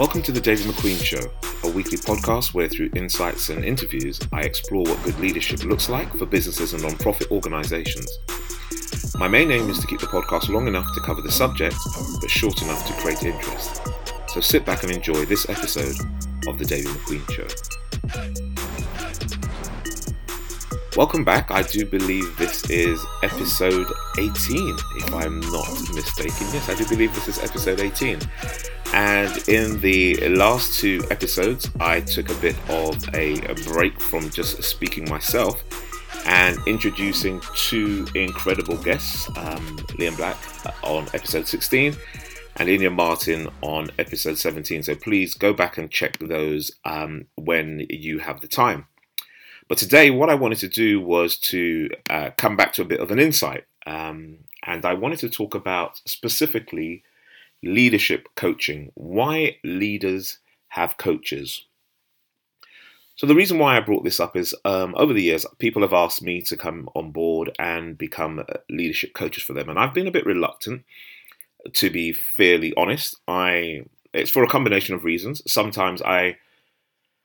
Welcome 0.00 0.22
to 0.22 0.32
the 0.32 0.40
David 0.40 0.64
McQueen 0.64 0.98
Show, 1.04 1.30
a 1.62 1.70
weekly 1.70 1.98
podcast 1.98 2.54
where 2.54 2.70
through 2.70 2.88
insights 2.96 3.50
and 3.50 3.62
interviews 3.62 4.18
I 4.32 4.40
explore 4.40 4.84
what 4.84 5.02
good 5.02 5.18
leadership 5.20 5.62
looks 5.62 5.90
like 5.90 6.10
for 6.16 6.24
businesses 6.24 6.72
and 6.72 6.82
non-profit 6.82 7.30
organizations. 7.30 8.10
My 9.18 9.28
main 9.28 9.50
aim 9.50 9.68
is 9.68 9.78
to 9.78 9.86
keep 9.86 10.00
the 10.00 10.06
podcast 10.06 10.48
long 10.48 10.66
enough 10.68 10.86
to 10.94 11.00
cover 11.02 11.20
the 11.20 11.30
subject, 11.30 11.76
but 12.18 12.30
short 12.30 12.62
enough 12.62 12.86
to 12.86 12.94
create 12.94 13.24
interest. 13.24 13.82
So 14.28 14.40
sit 14.40 14.64
back 14.64 14.84
and 14.84 14.90
enjoy 14.90 15.26
this 15.26 15.46
episode 15.50 15.96
of 16.48 16.58
the 16.58 16.64
David 16.64 16.92
McQueen 16.92 17.30
Show. 17.30 17.46
Welcome 20.96 21.24
back. 21.24 21.50
I 21.50 21.60
do 21.60 21.84
believe 21.84 22.38
this 22.38 22.70
is 22.70 23.04
episode 23.22 23.86
18, 24.18 24.78
if 24.96 25.12
I'm 25.12 25.40
not 25.40 25.68
mistaken. 25.92 26.46
Yes, 26.54 26.70
I 26.70 26.74
do 26.74 26.88
believe 26.88 27.14
this 27.14 27.28
is 27.28 27.38
episode 27.44 27.80
18. 27.80 28.18
And 28.92 29.48
in 29.48 29.80
the 29.80 30.28
last 30.30 30.80
two 30.80 31.00
episodes, 31.10 31.70
I 31.78 32.00
took 32.00 32.28
a 32.28 32.34
bit 32.34 32.56
of 32.68 32.96
a, 33.14 33.40
break 33.64 34.00
from 34.00 34.30
just 34.30 34.62
speaking 34.64 35.08
myself 35.08 35.62
and 36.26 36.58
introducing 36.66 37.40
two 37.54 38.06
incredible 38.14 38.76
guests 38.76 39.28
um, 39.36 39.78
Liam 39.98 40.16
Black 40.16 40.36
uh, 40.66 40.72
on 40.82 41.06
episode 41.14 41.46
16 41.46 41.96
and 42.56 42.68
Inya 42.68 42.92
Martin 42.92 43.48
on 43.62 43.90
episode 43.98 44.38
17. 44.38 44.82
So 44.82 44.94
please 44.96 45.34
go 45.34 45.52
back 45.52 45.78
and 45.78 45.90
check 45.90 46.18
those 46.18 46.72
um, 46.84 47.26
when 47.36 47.86
you 47.88 48.18
have 48.18 48.40
the 48.40 48.48
time. 48.48 48.86
But 49.68 49.78
today, 49.78 50.10
what 50.10 50.30
I 50.30 50.34
wanted 50.34 50.58
to 50.58 50.68
do 50.68 51.00
was 51.00 51.38
to 51.38 51.90
uh, 52.10 52.30
come 52.36 52.56
back 52.56 52.72
to 52.72 52.82
a 52.82 52.86
bit 52.86 52.98
of 52.98 53.12
an 53.12 53.20
insight. 53.20 53.66
Um, 53.86 54.38
and 54.64 54.84
I 54.84 54.94
wanted 54.94 55.20
to 55.20 55.28
talk 55.30 55.54
about 55.54 56.00
specifically 56.06 57.04
leadership 57.62 58.28
coaching. 58.36 58.90
Why 58.94 59.56
leaders 59.64 60.38
have 60.70 60.96
coaches. 60.96 61.66
So, 63.16 63.26
the 63.26 63.34
reason 63.34 63.58
why 63.58 63.76
I 63.76 63.80
brought 63.80 64.02
this 64.02 64.18
up 64.18 64.34
is 64.34 64.54
um, 64.64 64.94
over 64.96 65.12
the 65.12 65.22
years, 65.22 65.44
people 65.58 65.82
have 65.82 65.92
asked 65.92 66.22
me 66.22 66.40
to 66.42 66.56
come 66.56 66.88
on 66.94 67.12
board 67.12 67.50
and 67.58 67.98
become 67.98 68.38
uh, 68.38 68.44
leadership 68.70 69.12
coaches 69.12 69.42
for 69.42 69.52
them. 69.52 69.68
And 69.68 69.78
I've 69.78 69.92
been 69.92 70.06
a 70.06 70.12
bit 70.12 70.24
reluctant, 70.24 70.84
to 71.74 71.90
be 71.90 72.12
fairly 72.12 72.72
honest. 72.76 73.16
I 73.28 73.84
It's 74.14 74.30
for 74.30 74.42
a 74.42 74.48
combination 74.48 74.94
of 74.94 75.04
reasons. 75.04 75.42
Sometimes 75.50 76.00
I 76.00 76.38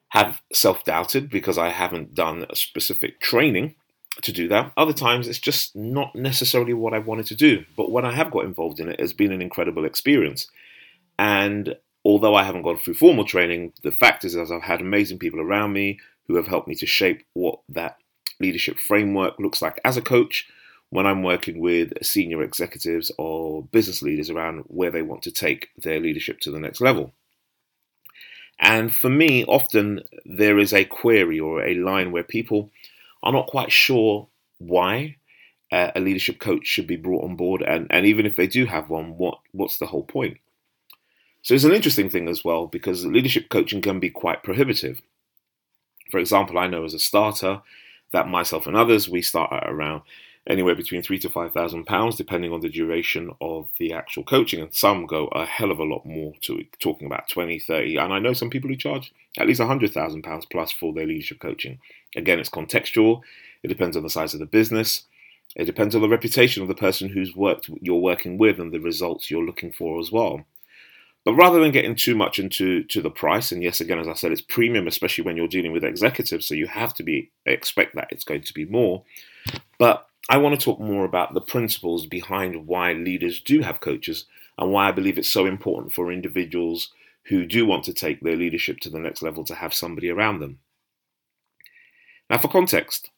have 0.09 0.41
self 0.51 0.83
doubted 0.83 1.29
because 1.29 1.57
I 1.57 1.69
haven't 1.69 2.13
done 2.13 2.45
a 2.49 2.55
specific 2.55 3.21
training 3.21 3.75
to 4.21 4.31
do 4.31 4.47
that. 4.47 4.71
Other 4.77 4.93
times 4.93 5.27
it's 5.27 5.39
just 5.39 5.75
not 5.75 6.15
necessarily 6.15 6.73
what 6.73 6.93
I 6.93 6.99
wanted 6.99 7.25
to 7.27 7.35
do. 7.35 7.65
But 7.75 7.91
when 7.91 8.05
I 8.05 8.13
have 8.13 8.31
got 8.31 8.45
involved 8.45 8.79
in 8.79 8.89
it, 8.89 8.99
it's 8.99 9.13
been 9.13 9.31
an 9.31 9.41
incredible 9.41 9.85
experience. 9.85 10.47
And 11.17 11.75
although 12.03 12.35
I 12.35 12.43
haven't 12.43 12.63
gone 12.63 12.77
through 12.77 12.95
formal 12.95 13.25
training, 13.25 13.73
the 13.83 13.91
fact 13.91 14.25
is, 14.25 14.35
as 14.35 14.51
I've 14.51 14.61
had 14.61 14.81
amazing 14.81 15.19
people 15.19 15.41
around 15.41 15.73
me 15.73 15.99
who 16.27 16.35
have 16.35 16.47
helped 16.47 16.67
me 16.67 16.75
to 16.75 16.85
shape 16.85 17.23
what 17.33 17.59
that 17.69 17.97
leadership 18.39 18.77
framework 18.77 19.39
looks 19.39 19.61
like 19.61 19.79
as 19.85 19.97
a 19.97 20.01
coach 20.01 20.47
when 20.89 21.05
I'm 21.05 21.23
working 21.23 21.59
with 21.59 21.93
senior 22.03 22.41
executives 22.41 23.11
or 23.17 23.63
business 23.63 24.01
leaders 24.01 24.29
around 24.29 24.63
where 24.67 24.91
they 24.91 25.01
want 25.01 25.23
to 25.23 25.31
take 25.31 25.69
their 25.77 25.99
leadership 25.99 26.39
to 26.41 26.51
the 26.51 26.59
next 26.59 26.79
level. 26.81 27.13
And 28.59 28.93
for 28.93 29.09
me, 29.09 29.43
often 29.45 30.01
there 30.25 30.57
is 30.57 30.73
a 30.73 30.85
query 30.85 31.39
or 31.39 31.63
a 31.63 31.75
line 31.75 32.11
where 32.11 32.23
people 32.23 32.71
are 33.23 33.33
not 33.33 33.47
quite 33.47 33.71
sure 33.71 34.27
why 34.57 35.17
uh, 35.71 35.91
a 35.95 35.99
leadership 35.99 36.39
coach 36.39 36.65
should 36.65 36.87
be 36.87 36.95
brought 36.95 37.23
on 37.23 37.35
board, 37.35 37.61
and, 37.61 37.87
and 37.89 38.05
even 38.05 38.25
if 38.25 38.35
they 38.35 38.47
do 38.47 38.65
have 38.65 38.89
one, 38.89 39.17
what 39.17 39.39
what's 39.51 39.77
the 39.77 39.87
whole 39.87 40.03
point? 40.03 40.37
So 41.41 41.53
it's 41.53 41.63
an 41.63 41.73
interesting 41.73 42.09
thing 42.09 42.27
as 42.27 42.43
well 42.43 42.65
because 42.65 43.05
leadership 43.05 43.49
coaching 43.49 43.81
can 43.81 43.99
be 43.99 44.09
quite 44.09 44.43
prohibitive. 44.43 45.01
For 46.09 46.19
example, 46.19 46.57
I 46.57 46.67
know 46.67 46.85
as 46.85 46.93
a 46.93 46.99
starter 46.99 47.61
that 48.11 48.27
myself 48.27 48.67
and 48.67 48.75
others 48.75 49.09
we 49.09 49.21
start 49.21 49.51
at 49.53 49.69
around 49.69 50.01
anywhere 50.47 50.75
between 50.75 51.01
three 51.01 51.19
to 51.19 51.29
five 51.29 51.53
thousand 51.53 51.85
pounds, 51.85 52.15
depending 52.15 52.51
on 52.51 52.61
the 52.61 52.69
duration 52.69 53.31
of 53.41 53.69
the 53.77 53.93
actual 53.93 54.23
coaching. 54.23 54.61
And 54.61 54.73
some 54.73 55.05
go 55.05 55.27
a 55.27 55.45
hell 55.45 55.71
of 55.71 55.79
a 55.79 55.83
lot 55.83 56.05
more 56.05 56.33
to 56.41 56.63
talking 56.79 57.07
about 57.07 57.29
20, 57.29 57.59
30. 57.59 57.97
And 57.97 58.13
I 58.13 58.19
know 58.19 58.33
some 58.33 58.49
people 58.49 58.69
who 58.69 58.75
charge 58.75 59.13
at 59.37 59.47
least 59.47 59.61
hundred 59.61 59.93
thousand 59.93 60.23
pounds 60.23 60.45
plus 60.45 60.71
for 60.71 60.93
their 60.93 61.07
leadership 61.07 61.39
coaching. 61.39 61.79
Again, 62.15 62.39
it's 62.39 62.49
contextual. 62.49 63.21
It 63.63 63.67
depends 63.67 63.97
on 63.97 64.03
the 64.03 64.09
size 64.09 64.33
of 64.33 64.39
the 64.39 64.45
business. 64.45 65.03
It 65.55 65.65
depends 65.65 65.95
on 65.95 66.01
the 66.01 66.09
reputation 66.09 66.61
of 66.61 66.67
the 66.67 66.75
person 66.75 67.09
who's 67.09 67.35
worked 67.35 67.69
you're 67.81 67.95
working 67.95 68.37
with 68.37 68.59
and 68.59 68.71
the 68.71 68.79
results 68.79 69.31
you're 69.31 69.45
looking 69.45 69.71
for 69.71 69.99
as 69.99 70.11
well. 70.11 70.45
But 71.23 71.33
rather 71.33 71.59
than 71.59 71.71
getting 71.71 71.95
too 71.95 72.15
much 72.15 72.37
into 72.37 72.83
to 72.83 73.01
the 73.01 73.09
price, 73.09 73.51
and 73.51 73.63
yes, 73.63 73.81
again, 73.81 73.97
as 73.97 74.07
I 74.07 74.13
said, 74.13 74.31
it's 74.31 74.41
premium, 74.41 74.85
especially 74.85 75.23
when 75.23 75.35
you're 75.35 75.47
dealing 75.47 75.71
with 75.71 75.83
executives, 75.83 76.45
so 76.45 76.53
you 76.53 76.67
have 76.67 76.93
to 76.95 77.03
be 77.03 77.31
expect 77.47 77.95
that 77.95 78.09
it's 78.11 78.23
going 78.23 78.43
to 78.43 78.53
be 78.53 78.65
more. 78.65 79.03
But 79.79 80.07
I 80.27 80.37
want 80.37 80.59
to 80.59 80.63
talk 80.63 80.79
more 80.79 81.05
about 81.05 81.33
the 81.33 81.41
principles 81.41 82.05
behind 82.05 82.67
why 82.67 82.93
leaders 82.93 83.39
do 83.39 83.61
have 83.61 83.79
coaches 83.79 84.25
and 84.57 84.71
why 84.71 84.89
I 84.89 84.91
believe 84.91 85.17
it's 85.17 85.29
so 85.29 85.45
important 85.45 85.93
for 85.93 86.11
individuals 86.11 86.91
who 87.25 87.45
do 87.45 87.65
want 87.65 87.83
to 87.85 87.93
take 87.93 88.21
their 88.21 88.35
leadership 88.35 88.79
to 88.79 88.89
the 88.89 88.99
next 88.99 89.21
level 89.21 89.43
to 89.45 89.55
have 89.55 89.73
somebody 89.73 90.09
around 90.09 90.39
them. 90.39 90.59
Now, 92.29 92.39
for 92.39 92.47
context, 92.47 93.11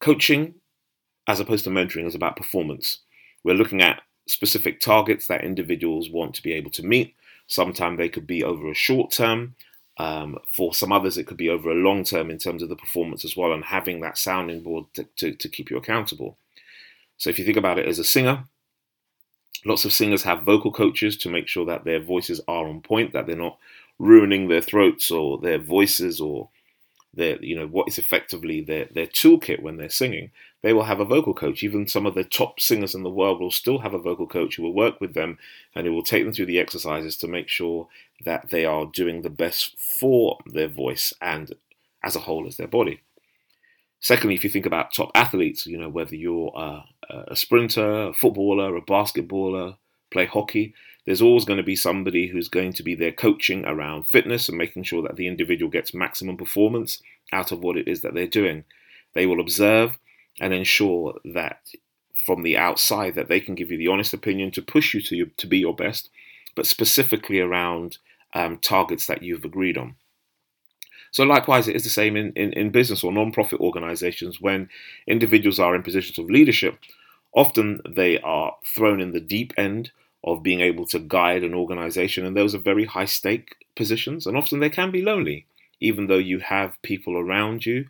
coaching 0.00 0.54
as 1.26 1.38
opposed 1.38 1.64
to 1.64 1.70
mentoring 1.70 2.06
is 2.06 2.14
about 2.14 2.36
performance. 2.36 2.98
We're 3.44 3.54
looking 3.54 3.80
at 3.80 4.02
specific 4.26 4.80
targets 4.80 5.28
that 5.28 5.44
individuals 5.44 6.10
want 6.10 6.34
to 6.34 6.42
be 6.42 6.52
able 6.52 6.70
to 6.72 6.84
meet. 6.84 7.14
Sometimes 7.46 7.98
they 7.98 8.08
could 8.08 8.26
be 8.26 8.42
over 8.42 8.68
a 8.68 8.74
short 8.74 9.12
term. 9.12 9.54
Um, 9.96 10.38
for 10.46 10.74
some 10.74 10.92
others, 10.92 11.18
it 11.18 11.26
could 11.28 11.36
be 11.36 11.48
over 11.48 11.70
a 11.70 11.74
long 11.74 12.04
term 12.04 12.30
in 12.30 12.38
terms 12.38 12.62
of 12.62 12.68
the 12.68 12.76
performance 12.76 13.24
as 13.24 13.36
well, 13.36 13.52
and 13.52 13.64
having 13.64 14.00
that 14.00 14.18
sounding 14.18 14.62
board 14.62 14.86
to, 14.94 15.04
to, 15.16 15.34
to 15.34 15.48
keep 15.48 15.70
you 15.70 15.76
accountable. 15.76 16.36
So 17.20 17.28
if 17.28 17.38
you 17.38 17.44
think 17.44 17.58
about 17.58 17.78
it 17.78 17.86
as 17.86 17.98
a 17.98 18.04
singer, 18.04 18.44
lots 19.66 19.84
of 19.84 19.92
singers 19.92 20.22
have 20.22 20.42
vocal 20.42 20.72
coaches 20.72 21.18
to 21.18 21.28
make 21.28 21.48
sure 21.48 21.66
that 21.66 21.84
their 21.84 22.00
voices 22.00 22.40
are 22.48 22.66
on 22.66 22.80
point, 22.80 23.12
that 23.12 23.26
they're 23.26 23.36
not 23.36 23.58
ruining 23.98 24.48
their 24.48 24.62
throats 24.62 25.10
or 25.10 25.36
their 25.36 25.58
voices 25.58 26.18
or 26.18 26.48
their, 27.12 27.36
you 27.44 27.54
know, 27.54 27.66
what 27.66 27.88
is 27.88 27.98
effectively 27.98 28.62
their, 28.62 28.86
their 28.86 29.06
toolkit 29.06 29.60
when 29.60 29.76
they're 29.76 29.90
singing. 29.90 30.30
They 30.62 30.72
will 30.72 30.84
have 30.84 30.98
a 30.98 31.04
vocal 31.04 31.34
coach. 31.34 31.62
Even 31.62 31.86
some 31.86 32.06
of 32.06 32.14
the 32.14 32.24
top 32.24 32.58
singers 32.58 32.94
in 32.94 33.02
the 33.02 33.10
world 33.10 33.38
will 33.38 33.50
still 33.50 33.80
have 33.80 33.92
a 33.92 33.98
vocal 33.98 34.26
coach 34.26 34.56
who 34.56 34.62
will 34.62 34.72
work 34.72 34.98
with 34.98 35.12
them 35.12 35.36
and 35.74 35.86
who 35.86 35.92
will 35.92 36.02
take 36.02 36.24
them 36.24 36.32
through 36.32 36.46
the 36.46 36.58
exercises 36.58 37.18
to 37.18 37.28
make 37.28 37.50
sure 37.50 37.86
that 38.24 38.48
they 38.48 38.64
are 38.64 38.86
doing 38.86 39.20
the 39.20 39.28
best 39.28 39.78
for 39.78 40.38
their 40.46 40.68
voice 40.68 41.12
and 41.20 41.52
as 42.02 42.16
a 42.16 42.20
whole 42.20 42.46
as 42.46 42.56
their 42.56 42.66
body. 42.66 43.02
Secondly, 44.00 44.34
if 44.34 44.44
you 44.44 44.50
think 44.50 44.66
about 44.66 44.92
top 44.92 45.10
athletes, 45.14 45.66
you 45.66 45.76
know, 45.76 45.88
whether 45.88 46.16
you're 46.16 46.52
a, 46.56 46.84
a 47.28 47.36
sprinter, 47.36 48.08
a 48.08 48.12
footballer, 48.14 48.74
a 48.76 48.80
basketballer, 48.80 49.76
play 50.10 50.26
hockey, 50.26 50.74
there's 51.04 51.22
always 51.22 51.44
going 51.44 51.58
to 51.58 51.62
be 51.62 51.76
somebody 51.76 52.26
who's 52.26 52.48
going 52.48 52.72
to 52.74 52.82
be 52.82 52.94
there 52.94 53.12
coaching 53.12 53.64
around 53.64 54.06
fitness 54.06 54.48
and 54.48 54.58
making 54.58 54.84
sure 54.84 55.02
that 55.02 55.16
the 55.16 55.26
individual 55.26 55.70
gets 55.70 55.94
maximum 55.94 56.36
performance 56.36 57.02
out 57.32 57.52
of 57.52 57.60
what 57.60 57.76
it 57.76 57.88
is 57.88 58.00
that 58.00 58.14
they're 58.14 58.26
doing. 58.26 58.64
They 59.14 59.26
will 59.26 59.40
observe 59.40 59.98
and 60.40 60.52
ensure 60.54 61.18
that 61.24 61.60
from 62.24 62.42
the 62.42 62.56
outside 62.56 63.14
that 63.14 63.28
they 63.28 63.40
can 63.40 63.54
give 63.54 63.70
you 63.70 63.78
the 63.78 63.88
honest 63.88 64.12
opinion 64.12 64.50
to 64.52 64.62
push 64.62 64.94
you 64.94 65.00
to, 65.02 65.16
your, 65.16 65.26
to 65.36 65.46
be 65.46 65.58
your 65.58 65.74
best, 65.74 66.10
but 66.54 66.66
specifically 66.66 67.40
around 67.40 67.98
um, 68.34 68.58
targets 68.58 69.06
that 69.06 69.22
you've 69.22 69.44
agreed 69.44 69.76
on. 69.76 69.96
So 71.10 71.24
likewise, 71.24 71.66
it 71.66 71.76
is 71.76 71.84
the 71.84 71.90
same 71.90 72.16
in, 72.16 72.32
in, 72.34 72.52
in 72.52 72.70
business 72.70 73.02
or 73.02 73.12
non-profit 73.12 73.60
organizations 73.60 74.40
when 74.40 74.68
individuals 75.06 75.58
are 75.58 75.74
in 75.74 75.82
positions 75.82 76.18
of 76.18 76.30
leadership. 76.30 76.78
Often 77.32 77.80
they 77.88 78.20
are 78.20 78.56
thrown 78.64 79.00
in 79.00 79.12
the 79.12 79.20
deep 79.20 79.52
end 79.56 79.92
of 80.22 80.42
being 80.42 80.60
able 80.60 80.86
to 80.86 80.98
guide 80.98 81.42
an 81.42 81.54
organization, 81.54 82.24
and 82.26 82.36
those 82.36 82.54
are 82.54 82.58
very 82.58 82.84
high 82.84 83.06
stake 83.06 83.56
positions, 83.74 84.26
and 84.26 84.36
often 84.36 84.60
they 84.60 84.70
can 84.70 84.90
be 84.90 85.02
lonely, 85.02 85.46
even 85.80 86.06
though 86.06 86.18
you 86.18 86.40
have 86.40 86.80
people 86.82 87.16
around 87.16 87.64
you 87.64 87.86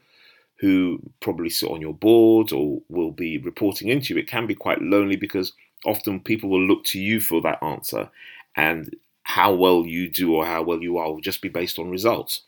who 0.60 1.00
probably 1.20 1.50
sit 1.50 1.70
on 1.70 1.80
your 1.80 1.94
board 1.94 2.52
or 2.52 2.82
will 2.88 3.10
be 3.10 3.38
reporting 3.38 3.88
into 3.88 4.14
you. 4.14 4.20
It 4.20 4.28
can 4.28 4.46
be 4.46 4.54
quite 4.54 4.82
lonely 4.82 5.16
because 5.16 5.52
often 5.86 6.20
people 6.20 6.50
will 6.50 6.62
look 6.62 6.84
to 6.84 7.00
you 7.00 7.20
for 7.20 7.40
that 7.42 7.62
answer, 7.62 8.10
and 8.56 8.94
how 9.22 9.54
well 9.54 9.86
you 9.86 10.08
do 10.08 10.34
or 10.34 10.44
how 10.46 10.62
well 10.62 10.82
you 10.82 10.98
are 10.98 11.10
will 11.10 11.20
just 11.20 11.42
be 11.42 11.48
based 11.48 11.78
on 11.78 11.90
results. 11.90 12.42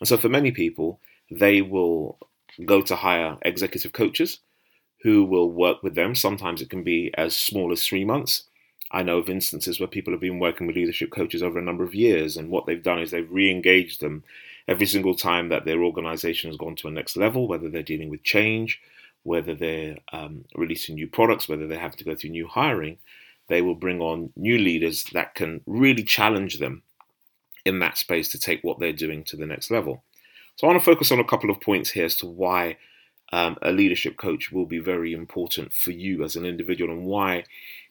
And 0.00 0.08
so 0.08 0.16
for 0.16 0.28
many 0.28 0.50
people, 0.50 1.00
they 1.30 1.62
will 1.62 2.18
go 2.64 2.80
to 2.82 2.96
hire 2.96 3.36
executive 3.42 3.92
coaches 3.92 4.40
who 5.02 5.24
will 5.24 5.50
work 5.50 5.82
with 5.82 5.94
them. 5.94 6.14
Sometimes 6.14 6.62
it 6.62 6.70
can 6.70 6.82
be 6.82 7.12
as 7.16 7.36
small 7.36 7.72
as 7.72 7.86
three 7.86 8.04
months. 8.04 8.44
I 8.90 9.02
know 9.02 9.18
of 9.18 9.28
instances 9.28 9.78
where 9.80 9.88
people 9.88 10.12
have 10.12 10.20
been 10.20 10.38
working 10.38 10.66
with 10.66 10.76
leadership 10.76 11.10
coaches 11.10 11.42
over 11.42 11.58
a 11.58 11.62
number 11.62 11.84
of 11.84 11.94
years, 11.94 12.36
and 12.36 12.50
what 12.50 12.66
they've 12.66 12.82
done 12.82 13.00
is 13.00 13.10
they've 13.10 13.30
re 13.30 13.50
engaged 13.50 14.00
them 14.00 14.22
every 14.68 14.86
single 14.86 15.14
time 15.14 15.48
that 15.48 15.64
their 15.64 15.82
organization 15.82 16.50
has 16.50 16.56
gone 16.56 16.76
to 16.76 16.88
a 16.88 16.90
next 16.90 17.16
level, 17.16 17.48
whether 17.48 17.68
they're 17.68 17.82
dealing 17.82 18.08
with 18.08 18.22
change, 18.22 18.80
whether 19.22 19.54
they're 19.54 19.96
um, 20.12 20.44
releasing 20.54 20.94
new 20.94 21.08
products, 21.08 21.48
whether 21.48 21.66
they 21.66 21.78
have 21.78 21.96
to 21.96 22.04
go 22.04 22.14
through 22.14 22.30
new 22.30 22.46
hiring. 22.46 22.98
They 23.48 23.62
will 23.62 23.74
bring 23.74 24.00
on 24.00 24.32
new 24.36 24.58
leaders 24.58 25.04
that 25.12 25.34
can 25.34 25.60
really 25.66 26.02
challenge 26.02 26.58
them 26.58 26.82
in 27.66 27.80
that 27.80 27.98
space 27.98 28.28
to 28.28 28.38
take 28.38 28.62
what 28.62 28.78
they're 28.78 28.92
doing 28.92 29.24
to 29.24 29.36
the 29.36 29.44
next 29.44 29.70
level. 29.70 30.04
So 30.54 30.66
I 30.66 30.70
want 30.70 30.80
to 30.80 30.84
focus 30.84 31.10
on 31.10 31.18
a 31.18 31.24
couple 31.24 31.50
of 31.50 31.60
points 31.60 31.90
here 31.90 32.04
as 32.04 32.14
to 32.16 32.26
why 32.26 32.78
um, 33.32 33.58
a 33.60 33.72
leadership 33.72 34.16
coach 34.16 34.52
will 34.52 34.66
be 34.66 34.78
very 34.78 35.12
important 35.12 35.74
for 35.74 35.90
you 35.90 36.22
as 36.22 36.36
an 36.36 36.46
individual 36.46 36.92
and 36.92 37.04
why, 37.04 37.44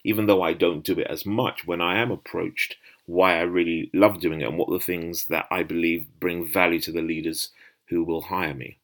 even 0.04 0.26
though 0.26 0.42
I 0.42 0.54
don't 0.54 0.84
do 0.84 0.98
it 0.98 1.08
as 1.08 1.26
much 1.26 1.68
when 1.68 1.82
I 1.82 2.00
am 2.00 2.10
approached, 2.10 2.78
why 3.06 3.38
I 3.38 3.42
really 3.42 3.92
love 3.94 4.22
doing 4.22 4.42
it 4.42 4.48
and 4.48 4.58
what 4.58 4.70
the 4.70 4.80
things 4.80 5.26
that 5.26 5.46
I 5.52 5.64
believe 5.64 6.08
bring 6.20 6.48
value 6.48 6.80
to 6.80 6.92
the 6.92 7.02
leaders 7.02 7.50
who 7.90 8.04
will 8.04 8.22
hire 8.22 8.54
me. 8.54 8.80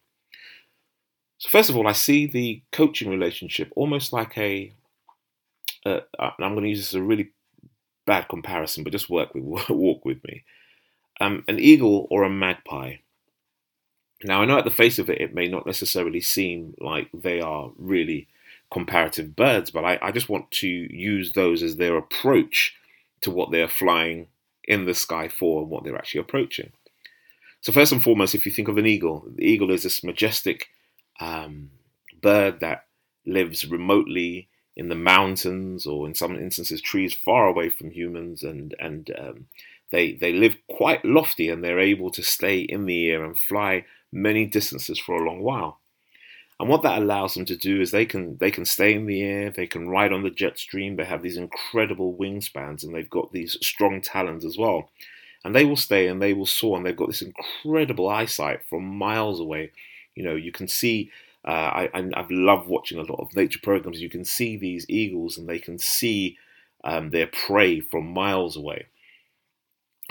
So, 1.37 1.49
first 1.49 1.69
of 1.69 1.77
all, 1.77 1.87
I 1.87 1.93
see 1.93 2.27
the 2.27 2.61
coaching 2.71 3.09
relationship 3.09 3.71
almost 3.75 4.13
like 4.13 4.37
a. 4.37 4.73
am 5.85 6.01
going 6.37 6.63
to 6.63 6.69
use 6.69 6.79
this 6.79 6.89
as 6.89 6.95
a 6.95 7.01
really 7.01 7.31
bad 8.05 8.27
comparison, 8.27 8.83
but 8.83 8.91
just 8.91 9.09
work 9.09 9.33
with 9.33 9.43
walk 9.69 10.05
with 10.05 10.23
me. 10.25 10.43
Um, 11.19 11.43
an 11.47 11.59
eagle 11.59 12.07
or 12.09 12.23
a 12.23 12.29
magpie. 12.29 12.95
Now, 14.23 14.41
I 14.41 14.45
know 14.45 14.57
at 14.57 14.65
the 14.65 14.71
face 14.71 14.99
of 14.99 15.09
it, 15.09 15.21
it 15.21 15.33
may 15.33 15.47
not 15.47 15.65
necessarily 15.65 16.21
seem 16.21 16.75
like 16.79 17.09
they 17.13 17.39
are 17.41 17.71
really 17.77 18.27
comparative 18.71 19.35
birds, 19.35 19.71
but 19.71 19.83
I, 19.83 19.99
I 20.01 20.11
just 20.11 20.29
want 20.29 20.49
to 20.51 20.67
use 20.67 21.33
those 21.33 21.61
as 21.61 21.75
their 21.75 21.97
approach 21.97 22.75
to 23.21 23.31
what 23.31 23.51
they're 23.51 23.67
flying 23.67 24.27
in 24.63 24.85
the 24.85 24.93
sky 24.93 25.27
for 25.27 25.61
and 25.61 25.69
what 25.69 25.83
they're 25.83 25.97
actually 25.97 26.21
approaching. 26.21 26.71
So, 27.61 27.71
first 27.71 27.91
and 27.91 28.03
foremost, 28.03 28.33
if 28.33 28.45
you 28.45 28.51
think 28.51 28.67
of 28.67 28.77
an 28.77 28.87
eagle, 28.87 29.25
the 29.35 29.45
eagle 29.45 29.69
is 29.69 29.83
this 29.83 30.03
majestic 30.03 30.69
um, 31.19 31.71
bird 32.21 32.59
that 32.61 32.85
lives 33.25 33.67
remotely 33.67 34.47
in 34.75 34.89
the 34.89 34.95
mountains 34.95 35.85
or, 35.85 36.07
in 36.07 36.15
some 36.15 36.35
instances, 36.35 36.81
trees 36.81 37.13
far 37.13 37.47
away 37.47 37.69
from 37.69 37.91
humans, 37.91 38.41
and 38.43 38.73
and 38.79 39.11
um, 39.19 39.47
they 39.91 40.13
they 40.13 40.33
live 40.33 40.55
quite 40.69 41.05
lofty 41.05 41.49
and 41.49 41.63
they're 41.63 41.79
able 41.79 42.11
to 42.11 42.23
stay 42.23 42.59
in 42.59 42.85
the 42.85 43.09
air 43.09 43.23
and 43.23 43.37
fly 43.37 43.85
many 44.11 44.45
distances 44.45 44.99
for 44.99 45.15
a 45.15 45.25
long 45.25 45.41
while. 45.41 45.79
And 46.59 46.69
what 46.69 46.83
that 46.83 47.01
allows 47.01 47.33
them 47.33 47.45
to 47.45 47.55
do 47.55 47.81
is 47.81 47.89
they 47.89 48.05
can 48.05 48.37
they 48.37 48.51
can 48.51 48.65
stay 48.65 48.93
in 48.93 49.07
the 49.07 49.23
air, 49.23 49.49
they 49.49 49.65
can 49.65 49.89
ride 49.89 50.13
on 50.13 50.21
the 50.21 50.29
jet 50.29 50.59
stream, 50.59 50.95
they 50.95 51.05
have 51.05 51.23
these 51.23 51.37
incredible 51.37 52.15
wingspans, 52.15 52.83
and 52.83 52.93
they've 52.93 53.09
got 53.09 53.31
these 53.31 53.57
strong 53.61 53.99
talons 53.99 54.45
as 54.45 54.59
well. 54.59 54.89
And 55.43 55.55
they 55.55 55.65
will 55.65 55.75
stay 55.75 56.07
and 56.07 56.21
they 56.21 56.33
will 56.33 56.45
soar, 56.45 56.77
and 56.77 56.85
they've 56.85 56.95
got 56.95 57.07
this 57.07 57.23
incredible 57.23 58.07
eyesight 58.07 58.61
from 58.69 58.85
miles 58.85 59.39
away. 59.39 59.71
You 60.13 60.23
know, 60.23 60.35
you 60.35 60.51
can 60.51 60.67
see. 60.67 61.09
Uh, 61.43 61.87
I, 61.89 61.89
I 61.95 62.25
love 62.29 62.67
watching 62.67 62.99
a 62.99 63.03
lot 63.11 63.19
of 63.19 63.35
nature 63.35 63.59
programs. 63.63 63.99
You 63.99 64.11
can 64.11 64.23
see 64.23 64.55
these 64.55 64.85
eagles, 64.87 65.39
and 65.39 65.49
they 65.49 65.57
can 65.57 65.79
see 65.79 66.37
um, 66.83 67.09
their 67.09 67.25
prey 67.25 67.79
from 67.79 68.13
miles 68.13 68.55
away. 68.55 68.85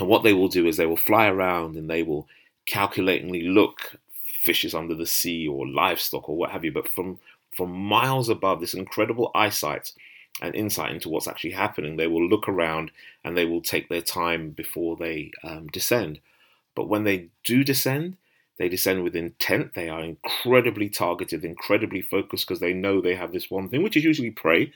And 0.00 0.08
what 0.08 0.22
they 0.22 0.32
will 0.32 0.48
do 0.48 0.66
is 0.66 0.76
they 0.76 0.86
will 0.86 0.96
fly 0.96 1.28
around 1.28 1.76
and 1.76 1.88
they 1.88 2.02
will 2.02 2.26
calculatingly 2.64 3.42
look 3.42 3.96
fishes 4.42 4.74
under 4.74 4.94
the 4.94 5.06
sea 5.06 5.46
or 5.46 5.68
livestock 5.68 6.28
or 6.28 6.36
what 6.36 6.50
have 6.50 6.64
you, 6.64 6.72
but 6.72 6.88
from 6.88 7.18
from 7.54 7.70
miles 7.72 8.28
above 8.28 8.60
this 8.60 8.74
incredible 8.74 9.30
eyesight 9.34 9.92
and 10.40 10.54
insight 10.54 10.92
into 10.92 11.08
what's 11.08 11.28
actually 11.28 11.50
happening, 11.50 11.96
they 11.96 12.06
will 12.06 12.26
look 12.26 12.48
around 12.48 12.90
and 13.24 13.36
they 13.36 13.44
will 13.44 13.60
take 13.60 13.88
their 13.88 14.00
time 14.00 14.50
before 14.50 14.96
they 14.96 15.32
um, 15.42 15.66
descend. 15.66 16.20
But 16.74 16.88
when 16.88 17.04
they 17.04 17.28
do 17.44 17.64
descend, 17.64 18.16
they 18.56 18.68
descend 18.68 19.02
with 19.02 19.16
intent. 19.16 19.74
They 19.74 19.88
are 19.88 20.00
incredibly 20.02 20.88
targeted, 20.88 21.44
incredibly 21.44 22.00
focused 22.00 22.46
because 22.46 22.60
they 22.60 22.72
know 22.72 23.00
they 23.00 23.16
have 23.16 23.32
this 23.32 23.50
one 23.50 23.68
thing, 23.68 23.82
which 23.82 23.96
is 23.96 24.04
usually 24.04 24.30
prey, 24.30 24.72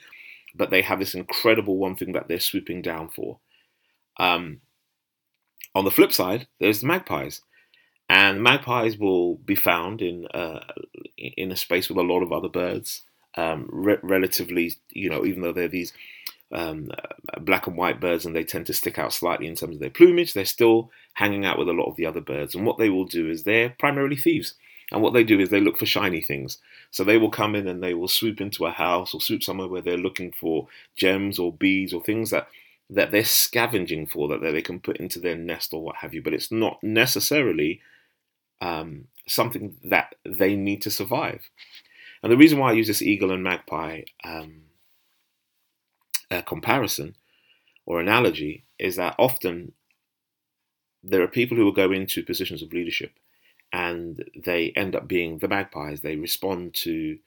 but 0.55 0.71
they 0.71 0.83
have 0.83 0.99
this 0.99 1.15
incredible 1.15 1.79
one 1.79 1.97
thing 1.97 2.13
that 2.13 2.29
they're 2.29 2.41
swooping 2.41 2.83
down 2.83 3.09
for. 3.09 3.39
Um, 4.19 4.61
on 5.75 5.85
the 5.85 5.91
flip 5.91 6.13
side, 6.13 6.47
there's 6.61 6.81
the 6.81 6.87
magpies 6.87 7.41
and 8.09 8.43
magpies 8.43 8.99
will 8.99 9.37
be 9.37 9.55
found 9.55 10.03
in 10.03 10.27
uh, 10.29 10.61
in 11.17 11.51
a 11.51 11.57
space 11.57 11.89
with 11.89 11.99
a 11.99 12.03
lot 12.03 12.23
of 12.23 12.33
other 12.33 12.49
birds. 12.49 13.03
Um, 13.37 13.69
re- 13.73 13.99
relatively, 14.03 14.73
you 14.91 15.11
know, 15.11 15.25
even 15.25 15.43
though 15.43 15.53
they're 15.53 15.67
these 15.67 15.93
um, 16.53 16.91
black 17.41 17.67
and 17.67 17.77
white 17.77 18.01
birds 18.01 18.25
and 18.25 18.37
they 18.37 18.45
tend 18.45 18.67
to 18.67 18.73
stick 18.73 18.99
out 18.99 19.13
slightly 19.13 19.49
in 19.49 19.57
terms 19.57 19.77
of 19.77 19.81
their 19.81 19.91
plumage, 19.91 20.35
they're 20.35 20.45
still 20.45 20.93
hanging 21.15 21.45
out 21.45 21.59
with 21.59 21.69
a 21.69 21.73
lot 21.73 21.89
of 21.89 21.97
the 21.97 22.07
other 22.07 22.21
birds. 22.21 22.55
And 22.55 22.65
what 22.65 22.79
they 22.79 22.91
will 22.91 23.07
do 23.07 23.29
is 23.29 23.43
they're 23.43 23.71
primarily 23.71 24.15
thieves. 24.15 24.55
And 24.93 25.03
what 25.03 25.15
they 25.15 25.25
do 25.25 25.41
is 25.41 25.49
they 25.49 25.61
look 25.61 25.79
for 25.79 25.87
shiny 25.87 26.21
things. 26.21 26.59
So 26.93 27.03
they 27.03 27.19
will 27.19 27.31
come 27.31 27.57
in 27.57 27.67
and 27.67 27.83
they 27.83 27.95
will 27.95 28.07
swoop 28.07 28.41
into 28.41 28.67
a 28.67 28.71
house 28.71 29.15
or 29.15 29.21
swoop 29.21 29.43
somewhere 29.43 29.67
where 29.67 29.83
they're 29.83 29.97
looking 29.97 30.31
for 30.31 30.69
gems 30.95 31.39
or 31.41 31.53
beads 31.53 31.93
or 31.93 32.03
things 32.03 32.31
that 32.31 32.47
that 32.91 33.11
they're 33.11 33.25
scavenging 33.25 34.07
for 34.07 34.29
that 34.29 34.41
they 34.41 34.63
can 34.63 34.81
put 34.81 34.99
into 34.99 35.19
their 35.19 35.37
nest 35.37 35.73
or 35.73 35.83
what 35.83 35.97
have 35.97 36.15
you. 36.15 36.23
But 36.23 36.35
it's 36.35 36.53
not 36.53 36.83
necessarily 36.83 37.81
um, 38.61 39.07
something 39.27 39.77
that 39.85 40.15
they 40.25 40.55
need 40.55 40.83
to 40.83 40.91
survive. 40.91 41.49
And 42.23 42.33
the 42.33 42.37
reason 42.37 42.59
why 42.59 42.71
I 42.71 42.75
use 42.75 42.87
this 42.87 43.03
eagle 43.03 43.31
and 43.31 43.43
magpie 43.43 44.03
um, 44.25 44.63
uh, 46.31 46.43
comparison 46.43 47.17
or 47.87 48.01
analogy 48.01 48.65
is 48.79 48.97
that 48.97 49.15
often 49.19 49.73
there 51.03 51.23
are 51.23 51.29
people 51.29 51.57
who 51.57 51.65
will 51.65 51.73
go 51.73 51.93
into 51.93 52.23
positions 52.23 52.63
of 52.63 52.73
leadership 52.73 53.13
and 53.73 54.25
they 54.35 54.73
end 54.75 54.97
up 54.97 55.07
being 55.07 55.39
the 55.39 55.49
magpies. 55.49 56.01
They 56.01 56.17
respond 56.17 56.75
to 56.75 57.19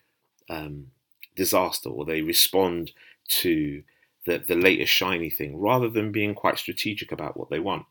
um, 0.50 0.88
disaster 1.36 1.90
or 1.90 2.06
they 2.06 2.22
respond 2.22 2.92
to 3.28 3.84
the, 4.28 4.38
the 4.38 4.56
latest 4.56 4.94
shiny 4.94 5.30
thing 5.30 5.58
rather 5.58 5.90
than 5.90 6.12
being 6.12 6.36
quite 6.36 6.60
strategic 6.60 7.12
about 7.12 7.38
what 7.38 7.50
they 7.50 7.60
want. 7.60 7.86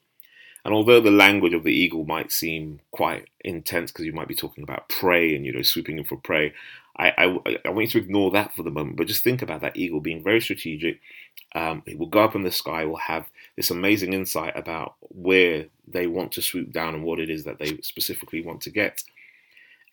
And 0.64 0.74
although 0.74 1.00
the 1.00 1.10
language 1.10 1.54
of 1.54 1.64
the 1.64 1.72
eagle 1.72 2.04
might 2.04 2.30
seem 2.30 2.80
quite 2.90 3.28
intense 3.40 3.90
because 3.90 4.04
you 4.04 4.12
might 4.12 4.28
be 4.28 4.34
talking 4.34 4.62
about 4.62 4.88
prey 4.88 5.34
and 5.34 5.46
you 5.46 5.52
know 5.52 5.62
swooping 5.62 5.98
in 5.98 6.04
for 6.04 6.16
prey, 6.16 6.52
I, 6.98 7.08
I, 7.16 7.58
I, 7.64 7.68
want 7.70 7.82
you 7.82 8.00
to 8.00 8.06
ignore 8.06 8.30
that 8.32 8.54
for 8.54 8.62
the 8.62 8.70
moment. 8.70 8.96
But 8.96 9.06
just 9.06 9.22
think 9.22 9.42
about 9.42 9.60
that 9.60 9.76
eagle 9.76 10.00
being 10.00 10.24
very 10.24 10.40
strategic. 10.40 11.00
Um, 11.54 11.82
it 11.86 11.98
will 11.98 12.06
go 12.06 12.24
up 12.24 12.34
in 12.34 12.42
the 12.42 12.50
sky, 12.50 12.84
will 12.84 12.96
have 12.96 13.26
this 13.56 13.70
amazing 13.70 14.12
insight 14.12 14.56
about 14.56 14.94
where 15.00 15.66
they 15.87 16.06
want 16.06 16.32
to 16.32 16.42
swoop 16.42 16.72
down 16.72 16.94
and 16.94 17.04
what 17.04 17.20
it 17.20 17.30
is 17.30 17.44
that 17.44 17.58
they 17.58 17.78
specifically 17.82 18.42
want 18.42 18.61
to 18.62 18.70
get. 18.70 19.04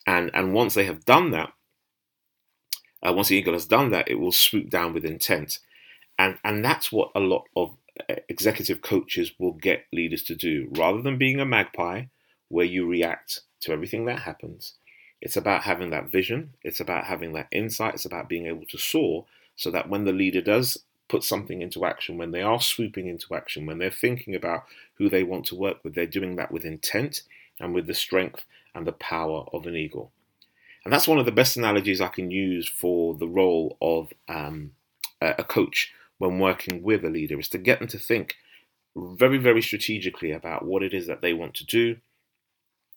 And 0.06 0.30
and 0.34 0.54
once 0.54 0.74
they 0.74 0.84
have 0.84 1.04
done 1.04 1.30
that, 1.30 1.52
uh, 3.06 3.12
once 3.12 3.28
the 3.28 3.36
eagle 3.36 3.52
has 3.52 3.66
done 3.66 3.90
that, 3.90 4.08
it 4.10 4.18
will 4.18 4.32
swoop 4.32 4.70
down 4.70 4.92
with 4.92 5.04
intent. 5.04 5.60
And 6.18 6.38
and 6.44 6.64
that's 6.64 6.92
what 6.92 7.10
a 7.14 7.20
lot 7.20 7.44
of 7.56 7.76
executive 8.28 8.82
coaches 8.82 9.32
will 9.38 9.52
get 9.52 9.86
leaders 9.92 10.22
to 10.24 10.34
do. 10.34 10.68
Rather 10.72 11.02
than 11.02 11.18
being 11.18 11.40
a 11.40 11.44
magpie 11.44 12.04
where 12.48 12.64
you 12.64 12.86
react 12.86 13.40
to 13.60 13.72
everything 13.72 14.04
that 14.06 14.20
happens, 14.20 14.74
it's 15.20 15.36
about 15.36 15.62
having 15.62 15.90
that 15.90 16.10
vision, 16.10 16.54
it's 16.62 16.80
about 16.80 17.04
having 17.04 17.32
that 17.32 17.48
insight, 17.50 17.94
it's 17.94 18.04
about 18.04 18.28
being 18.28 18.46
able 18.46 18.66
to 18.66 18.78
soar 18.78 19.24
so 19.56 19.70
that 19.70 19.88
when 19.88 20.04
the 20.04 20.12
leader 20.12 20.40
does 20.40 20.78
put 21.08 21.22
something 21.22 21.62
into 21.62 21.84
action, 21.84 22.18
when 22.18 22.30
they 22.30 22.42
are 22.42 22.60
swooping 22.60 23.06
into 23.06 23.34
action, 23.34 23.66
when 23.66 23.78
they're 23.78 23.90
thinking 23.90 24.34
about 24.34 24.64
who 24.94 25.08
they 25.08 25.22
want 25.22 25.46
to 25.46 25.54
work 25.54 25.78
with, 25.82 25.94
they're 25.94 26.06
doing 26.06 26.36
that 26.36 26.50
with 26.50 26.64
intent 26.64 27.22
and 27.60 27.72
with 27.72 27.86
the 27.86 27.94
strength 27.94 28.44
and 28.74 28.86
the 28.86 28.92
power 28.92 29.44
of 29.52 29.66
an 29.66 29.76
eagle. 29.76 30.10
And 30.84 30.92
that's 30.92 31.08
one 31.08 31.18
of 31.18 31.24
the 31.24 31.32
best 31.32 31.56
analogies 31.56 32.00
I 32.00 32.08
can 32.08 32.30
use 32.30 32.68
for 32.68 33.14
the 33.14 33.28
role 33.28 33.76
of 33.80 34.12
um, 34.28 34.72
a 35.20 35.44
coach 35.44 35.92
when 36.18 36.38
working 36.38 36.82
with 36.82 37.04
a 37.04 37.10
leader 37.10 37.38
is 37.38 37.48
to 37.48 37.58
get 37.58 37.78
them 37.78 37.88
to 37.88 37.98
think 37.98 38.36
very, 38.96 39.38
very 39.38 39.60
strategically 39.60 40.30
about 40.30 40.64
what 40.64 40.82
it 40.82 40.94
is 40.94 41.06
that 41.06 41.20
they 41.20 41.32
want 41.32 41.54
to 41.54 41.66
do, 41.66 41.96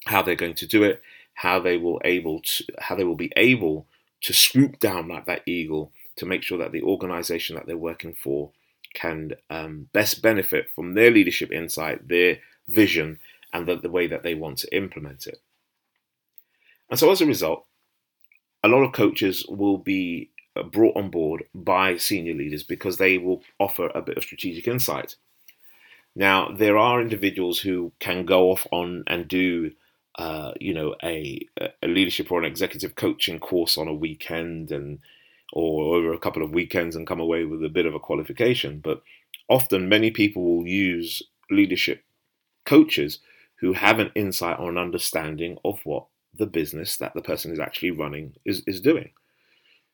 how 0.06 0.22
they're 0.22 0.36
going 0.36 0.54
to 0.54 0.68
do 0.68 0.84
it, 0.84 1.02
how 1.34 1.60
they 1.60 1.78
will 1.78 2.02
able 2.04 2.42
to 2.42 2.64
how 2.80 2.96
they 2.96 3.04
will 3.04 3.16
be 3.16 3.32
able 3.36 3.88
to 4.22 4.34
swoop 4.34 4.80
down 4.80 5.08
like 5.08 5.26
that 5.26 5.48
eagle 5.48 5.92
to 6.16 6.26
make 6.26 6.44
sure 6.44 6.58
that 6.58 6.72
the 6.72 6.82
organization 6.82 7.56
that 7.56 7.68
they're 7.68 7.78
working 7.78 8.14
for 8.14 8.52
can 8.94 9.34
um, 9.50 9.88
best 9.94 10.22
benefit 10.22 10.72
from 10.72 10.94
their 10.94 11.12
leadership 11.12 11.52
insight, 11.52 12.08
their 12.08 12.40
vision, 12.68 13.20
and 13.54 13.68
the, 13.68 13.76
the 13.76 13.90
way 13.90 14.08
that 14.08 14.24
they 14.24 14.34
want 14.34 14.58
to 14.58 14.76
implement 14.76 15.28
it. 15.28 15.40
And 16.90 16.98
so 16.98 17.12
as 17.12 17.22
a 17.22 17.26
result, 17.26 17.66
a 18.64 18.68
lot 18.68 18.84
of 18.84 18.94
coaches 18.94 19.46
will 19.48 19.78
be 19.78 20.32
brought 20.64 20.96
on 20.96 21.10
board 21.10 21.44
by 21.54 21.98
senior 21.98 22.34
leaders 22.34 22.64
because 22.64 22.98
they 22.98 23.18
will 23.18 23.44
offer 23.60 23.90
a 23.94 24.02
bit 24.02 24.18
of 24.18 24.24
strategic 24.24 24.68
insight. 24.68 25.16
Now, 26.16 26.52
there 26.52 26.78
are 26.78 27.00
individuals 27.02 27.60
who 27.60 27.92
can 28.00 28.26
go 28.26 28.50
off 28.50 28.66
on 28.72 29.04
and 29.06 29.28
do, 29.28 29.72
uh, 30.18 30.54
you 30.60 30.74
know, 30.74 30.96
a, 31.04 31.48
a 31.84 31.88
leadership 31.88 32.32
or 32.32 32.40
an 32.40 32.46
executive 32.46 32.96
coaching 32.96 33.40
course 33.40 33.78
on 33.78 33.88
a 33.88 33.94
weekend 33.94 34.72
and 34.72 35.00
or 35.54 35.96
over 35.96 36.14
a 36.14 36.20
couple 36.20 36.44
of 36.44 36.52
weekends 36.52 36.96
and 36.96 37.08
come 37.08 37.20
away 37.20 37.46
with 37.46 37.64
a 37.64 37.70
bit 37.70 37.86
of 37.86 37.94
a 37.94 38.00
qualification. 38.00 38.80
But 38.80 39.02
often, 39.48 39.88
many 39.88 40.12
people 40.12 40.44
will 40.44 40.68
use 40.68 41.22
leadership 41.50 42.04
coaches 42.66 43.20
who 43.60 43.74
have 43.74 44.00
an 44.00 44.12
insight 44.16 44.60
or 44.60 44.70
an 44.70 44.78
understanding 44.78 45.58
of 45.64 45.80
what 45.84 46.08
the 46.34 46.46
business 46.46 46.98
that 46.98 47.14
the 47.14 47.22
person 47.22 47.52
is 47.52 47.60
actually 47.60 47.92
running 47.92 48.34
is, 48.46 48.62
is 48.68 48.82
doing. 48.82 49.12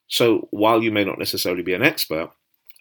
So 0.07 0.47
while 0.51 0.83
you 0.83 0.91
may 0.91 1.03
not 1.03 1.19
necessarily 1.19 1.63
be 1.63 1.73
an 1.73 1.83
expert, 1.83 2.31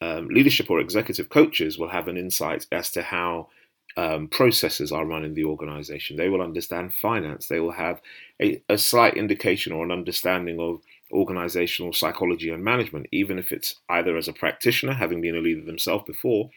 um, 0.00 0.28
leadership 0.28 0.70
or 0.70 0.80
executive 0.80 1.28
coaches 1.28 1.78
will 1.78 1.88
have 1.88 2.08
an 2.08 2.16
insight 2.16 2.66
as 2.72 2.90
to 2.92 3.02
how 3.02 3.48
um, 3.96 4.28
processes 4.28 4.90
are 4.90 5.04
run 5.04 5.24
in 5.24 5.34
the 5.34 5.44
organization. 5.44 6.16
They 6.16 6.28
will 6.28 6.42
understand 6.42 6.94
finance. 6.94 7.46
They 7.46 7.60
will 7.60 7.72
have 7.72 8.00
a, 8.40 8.62
a 8.68 8.78
slight 8.78 9.16
indication 9.16 9.72
or 9.72 9.84
an 9.84 9.92
understanding 9.92 10.58
of 10.60 10.80
organizational 11.12 11.92
psychology 11.92 12.50
and 12.50 12.64
management, 12.64 13.06
even 13.12 13.38
if 13.38 13.52
it's 13.52 13.76
either 13.88 14.16
as 14.16 14.28
a 14.28 14.32
practitioner, 14.32 14.94
having 14.94 15.20
been 15.20 15.36
a 15.36 15.40
leader 15.40 15.64
themselves 15.64 16.04
before, 16.06 16.50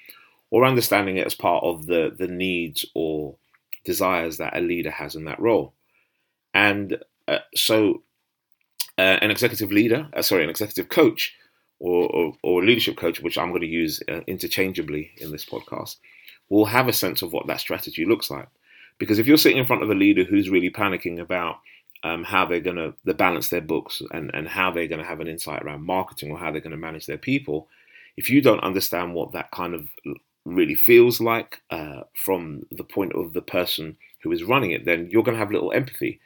or 0.50 0.66
understanding 0.66 1.18
it 1.18 1.28
as 1.28 1.36
part 1.36 1.64
of 1.64 1.88
the, 1.88 2.14
the 2.18 2.28
needs 2.28 2.86
or 2.96 3.36
desires 3.84 4.38
that 4.38 4.56
a 4.56 4.62
leader 4.62 4.92
has 4.92 5.16
in 5.16 5.26
that 5.26 5.40
role. 5.40 5.74
And 6.54 6.98
uh, 7.28 7.40
so, 7.54 8.04
uh, 8.98 9.20
an 9.22 9.32
executive 9.32 9.72
leader, 9.72 10.08
uh, 10.14 10.22
sorry, 10.22 10.44
an 10.44 10.50
executive 10.50 10.90
coach 10.90 11.34
or, 11.80 12.08
or, 12.08 12.34
or, 12.44 12.64
leadership 12.64 12.96
coach, 12.96 13.22
which 13.22 13.38
I'm 13.38 13.50
going 13.50 13.62
to 13.62 13.68
use 13.68 14.02
uh, 14.10 14.22
interchangeably 14.28 15.12
in 15.18 15.32
this 15.32 15.46
podcast, 15.46 15.98
will 16.50 16.66
have 16.66 16.88
a 16.88 16.94
sense 16.94 17.22
of 17.22 17.34
what 17.34 17.48
that 17.48 17.60
strategy 17.60 18.06
looks 18.06 18.30
like. 18.30 18.48
Because 18.98 19.20
if 19.20 19.28
you're 19.28 19.38
sitting 19.38 19.58
in 19.58 19.66
front 19.66 19.84
of 19.84 19.90
a 19.90 19.96
leader 19.96 20.24
who's 20.24 20.50
really 20.50 20.70
panicking 20.70 21.20
about 21.20 21.58
um, 22.04 22.24
how 22.24 22.46
they're 22.46 22.60
going 22.60 22.78
to 23.06 23.14
balance 23.14 23.50
their 23.50 23.62
books 23.62 24.02
and, 24.12 24.32
and 24.34 24.48
how 24.48 24.72
they're 24.72 24.88
going 24.88 25.02
to 25.02 25.08
have 25.08 25.20
an 25.20 25.28
insight 25.28 25.64
around 25.64 25.84
marketing 25.84 26.32
or 26.32 26.38
how 26.38 26.52
they're 26.52 26.62
going 26.62 26.72
to 26.72 26.78
manage 26.78 27.06
their 27.06 27.18
people, 27.18 27.68
if 28.16 28.30
you 28.30 28.42
don't 28.42 28.64
understand 28.64 29.14
what 29.14 29.34
that 29.34 29.52
kind 29.52 29.74
of 29.74 29.88
really 30.46 30.76
feels 30.76 31.20
like 31.20 31.62
uh, 31.72 32.02
from 32.16 32.66
the 32.72 32.84
point 32.84 33.14
of 33.14 33.34
the 33.34 33.42
person 33.42 33.98
who 34.22 34.32
is 34.32 34.44
running 34.44 34.72
it, 34.72 34.86
then 34.86 35.10
you're 35.10 35.24
going 35.24 35.36
to 35.36 35.40
have 35.40 35.52
little 35.52 35.74
empathy. 35.74 36.20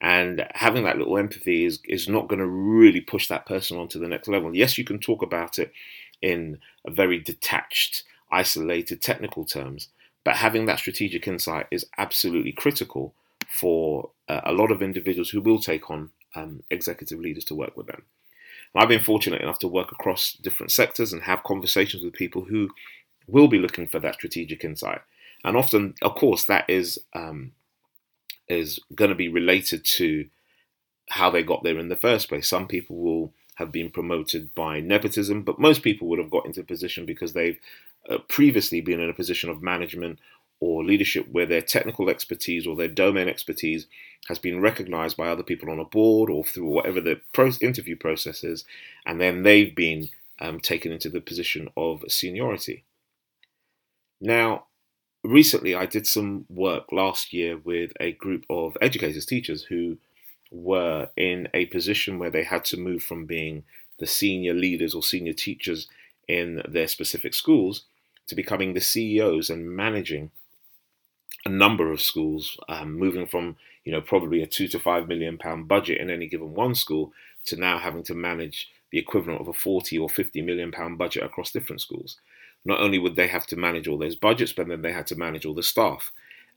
And 0.00 0.46
having 0.54 0.84
that 0.84 0.98
little 0.98 1.16
empathy 1.16 1.64
is, 1.64 1.80
is 1.84 2.08
not 2.08 2.28
going 2.28 2.38
to 2.38 2.46
really 2.46 3.00
push 3.00 3.28
that 3.28 3.46
person 3.46 3.78
on 3.78 3.88
to 3.88 3.98
the 3.98 4.08
next 4.08 4.28
level. 4.28 4.54
Yes, 4.54 4.76
you 4.76 4.84
can 4.84 4.98
talk 4.98 5.22
about 5.22 5.58
it 5.58 5.72
in 6.20 6.58
a 6.86 6.90
very 6.90 7.18
detached, 7.18 8.04
isolated 8.30 9.00
technical 9.00 9.44
terms, 9.44 9.88
but 10.24 10.36
having 10.36 10.66
that 10.66 10.78
strategic 10.78 11.26
insight 11.26 11.66
is 11.70 11.86
absolutely 11.96 12.52
critical 12.52 13.14
for 13.48 14.10
uh, 14.28 14.40
a 14.44 14.52
lot 14.52 14.70
of 14.70 14.82
individuals 14.82 15.30
who 15.30 15.40
will 15.40 15.60
take 15.60 15.90
on 15.90 16.10
um, 16.34 16.62
executive 16.70 17.20
leaders 17.20 17.44
to 17.44 17.54
work 17.54 17.76
with 17.76 17.86
them. 17.86 18.02
I've 18.74 18.88
been 18.88 19.00
fortunate 19.00 19.40
enough 19.40 19.58
to 19.60 19.68
work 19.68 19.92
across 19.92 20.32
different 20.32 20.72
sectors 20.72 21.12
and 21.12 21.22
have 21.22 21.44
conversations 21.44 22.02
with 22.02 22.12
people 22.12 22.44
who 22.44 22.70
will 23.26 23.48
be 23.48 23.58
looking 23.58 23.86
for 23.86 23.98
that 24.00 24.14
strategic 24.14 24.64
insight. 24.64 25.00
And 25.44 25.56
often, 25.56 25.94
of 26.02 26.14
course, 26.14 26.44
that 26.44 26.68
is 26.68 26.98
um, 27.14 27.52
is 28.48 28.80
going 28.94 29.10
to 29.10 29.14
be 29.14 29.28
related 29.28 29.84
to 29.84 30.28
how 31.10 31.30
they 31.30 31.42
got 31.42 31.62
there 31.62 31.78
in 31.78 31.88
the 31.88 31.96
first 31.96 32.28
place. 32.28 32.48
Some 32.48 32.66
people 32.66 32.96
will 32.96 33.32
have 33.56 33.72
been 33.72 33.90
promoted 33.90 34.54
by 34.54 34.80
nepotism, 34.80 35.42
but 35.42 35.58
most 35.58 35.82
people 35.82 36.08
would 36.08 36.18
have 36.18 36.30
got 36.30 36.46
into 36.46 36.60
a 36.60 36.64
position 36.64 37.06
because 37.06 37.32
they've 37.32 37.58
uh, 38.08 38.18
previously 38.28 38.80
been 38.80 39.00
in 39.00 39.08
a 39.08 39.14
position 39.14 39.50
of 39.50 39.62
management 39.62 40.18
or 40.60 40.84
leadership 40.84 41.26
where 41.30 41.46
their 41.46 41.60
technical 41.60 42.08
expertise 42.08 42.66
or 42.66 42.76
their 42.76 42.88
domain 42.88 43.28
expertise 43.28 43.86
has 44.28 44.38
been 44.38 44.60
recognized 44.60 45.16
by 45.16 45.28
other 45.28 45.42
people 45.42 45.70
on 45.70 45.78
a 45.78 45.84
board 45.84 46.30
or 46.30 46.44
through 46.44 46.66
whatever 46.66 47.00
the 47.00 47.20
interview 47.60 47.96
process 47.96 48.42
is, 48.42 48.64
and 49.04 49.20
then 49.20 49.42
they've 49.42 49.74
been 49.74 50.08
um, 50.40 50.60
taken 50.60 50.92
into 50.92 51.08
the 51.08 51.20
position 51.20 51.68
of 51.76 52.04
seniority. 52.08 52.84
Now, 54.20 54.66
recently 55.26 55.74
I 55.74 55.86
did 55.86 56.06
some 56.06 56.46
work 56.48 56.92
last 56.92 57.32
year 57.32 57.58
with 57.58 57.92
a 58.00 58.12
group 58.12 58.44
of 58.48 58.76
educators, 58.80 59.26
teachers 59.26 59.64
who 59.64 59.98
were 60.50 61.08
in 61.16 61.48
a 61.52 61.66
position 61.66 62.18
where 62.18 62.30
they 62.30 62.44
had 62.44 62.64
to 62.66 62.76
move 62.76 63.02
from 63.02 63.26
being 63.26 63.64
the 63.98 64.06
senior 64.06 64.54
leaders 64.54 64.94
or 64.94 65.02
senior 65.02 65.32
teachers 65.32 65.88
in 66.28 66.62
their 66.68 66.88
specific 66.88 67.34
schools 67.34 67.82
to 68.26 68.34
becoming 68.34 68.74
the 68.74 68.80
CEOs 68.80 69.50
and 69.50 69.70
managing 69.70 70.30
a 71.44 71.48
number 71.48 71.92
of 71.92 72.00
schools, 72.02 72.58
um, 72.68 72.98
moving 72.98 73.26
from 73.26 73.56
you 73.84 73.92
know 73.92 74.00
probably 74.00 74.42
a 74.42 74.46
two 74.46 74.68
to 74.68 74.78
five 74.78 75.08
million 75.08 75.38
pound 75.38 75.68
budget 75.68 76.00
in 76.00 76.10
any 76.10 76.26
given 76.26 76.54
one 76.54 76.74
school 76.74 77.12
to 77.46 77.56
now 77.56 77.78
having 77.78 78.02
to 78.02 78.14
manage 78.14 78.68
the 78.90 78.98
equivalent 78.98 79.40
of 79.40 79.48
a 79.48 79.52
40 79.52 79.98
or 79.98 80.08
50 80.08 80.42
million 80.42 80.72
pound 80.72 80.98
budget 80.98 81.22
across 81.22 81.52
different 81.52 81.80
schools. 81.80 82.16
Not 82.66 82.80
only 82.80 82.98
would 82.98 83.16
they 83.16 83.28
have 83.28 83.46
to 83.48 83.56
manage 83.56 83.86
all 83.86 83.96
those 83.96 84.16
budgets, 84.16 84.52
but 84.52 84.66
then 84.66 84.82
they 84.82 84.92
had 84.92 85.06
to 85.08 85.16
manage 85.16 85.46
all 85.46 85.54
the 85.54 85.62
staff, 85.62 86.10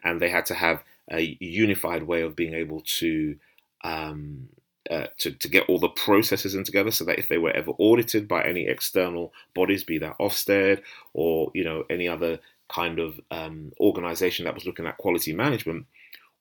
and 0.04 0.20
they 0.20 0.30
had 0.30 0.46
to 0.48 0.56
have 0.56 0.84
a 1.12 1.38
unified 1.40 2.04
way 2.04 2.22
of 2.22 2.36
being 2.36 2.54
able 2.54 2.82
to 2.82 3.38
um, 3.84 4.50
uh, 4.90 5.06
to, 5.20 5.32
to 5.32 5.48
get 5.48 5.70
all 5.70 5.78
the 5.78 5.90
processes 5.90 6.56
in 6.56 6.64
together 6.64 6.90
so 6.90 7.06
that 7.06 7.20
if 7.20 7.30
they 7.30 7.38
were 7.38 7.52
ever 7.52 7.72
audited 7.78 8.28
by 8.28 8.44
any 8.44 8.66
external 8.66 9.32
bodies, 9.54 9.84
be 9.84 10.00
that 10.00 10.18
Ofsted 10.18 10.82
or 11.14 11.52
you 11.54 11.64
know 11.64 11.84
any 11.90 12.08
other 12.08 12.40
kind 12.70 13.00
of 13.00 13.20
um, 13.30 13.72
organization 13.80 14.46
that 14.46 14.56
was 14.56 14.66
looking 14.66 14.88
at 14.88 14.98
quality 14.98 15.32
management, 15.32 15.86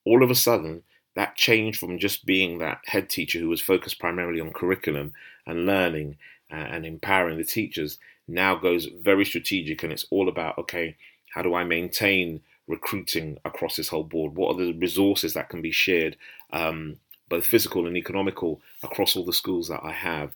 all 0.07 0.23
of 0.23 0.31
a 0.31 0.35
sudden 0.35 0.83
that 1.15 1.37
changed 1.37 1.79
from 1.79 1.99
just 1.99 2.25
being 2.25 2.59
that 2.59 2.81
head 2.87 3.11
teacher 3.11 3.39
who 3.39 3.49
was 3.49 3.61
focused 3.61 3.99
primarily 3.99 4.41
on 4.41 4.53
curriculum 4.53 5.13
and 5.47 5.67
learning 5.67 6.17
uh, 6.51 6.55
and 6.55 6.87
empowering 6.87 7.37
the 7.37 7.45
teachers 7.45 7.99
now 8.29 8.55
goes 8.55 8.87
very 8.87 9.25
strategic 9.25 9.83
and 9.83 9.93
it's 9.93 10.07
all 10.11 10.29
about 10.29 10.59
okay, 10.59 10.97
how 11.35 11.43
do 11.43 11.55
I 11.55 11.65
maintain 11.65 12.43
recruiting 12.67 13.39
across 13.45 13.77
this 13.77 13.89
whole 13.89 14.05
board? 14.05 14.35
What 14.35 14.55
are 14.55 14.65
the 14.65 14.73
resources 14.73 15.35
that 15.35 15.49
can 15.49 15.63
be 15.63 15.73
shared, 15.73 16.17
um, 16.53 16.99
both 17.29 17.47
physical 17.47 17.87
and 17.87 17.97
economical, 17.97 18.61
across 18.83 19.17
all 19.17 19.25
the 19.25 19.33
schools 19.33 19.69
that 19.69 19.81
I 19.83 19.93
have? 19.93 20.35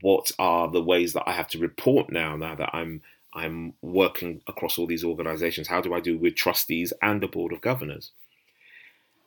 What 0.00 0.30
are 0.38 0.68
the 0.68 0.82
ways 0.82 1.12
that 1.12 1.24
I 1.26 1.32
have 1.32 1.48
to 1.48 1.58
report 1.58 2.10
now? 2.10 2.36
Now 2.36 2.54
that 2.54 2.70
I'm 2.72 3.02
I'm 3.34 3.74
working 3.80 4.42
across 4.46 4.78
all 4.78 4.86
these 4.86 5.04
organizations. 5.04 5.68
How 5.68 5.80
do 5.80 5.94
I 5.94 6.00
do 6.00 6.18
with 6.18 6.34
trustees 6.34 6.92
and 7.02 7.20
the 7.20 7.28
board 7.28 7.52
of 7.52 7.60
governors? 7.60 8.12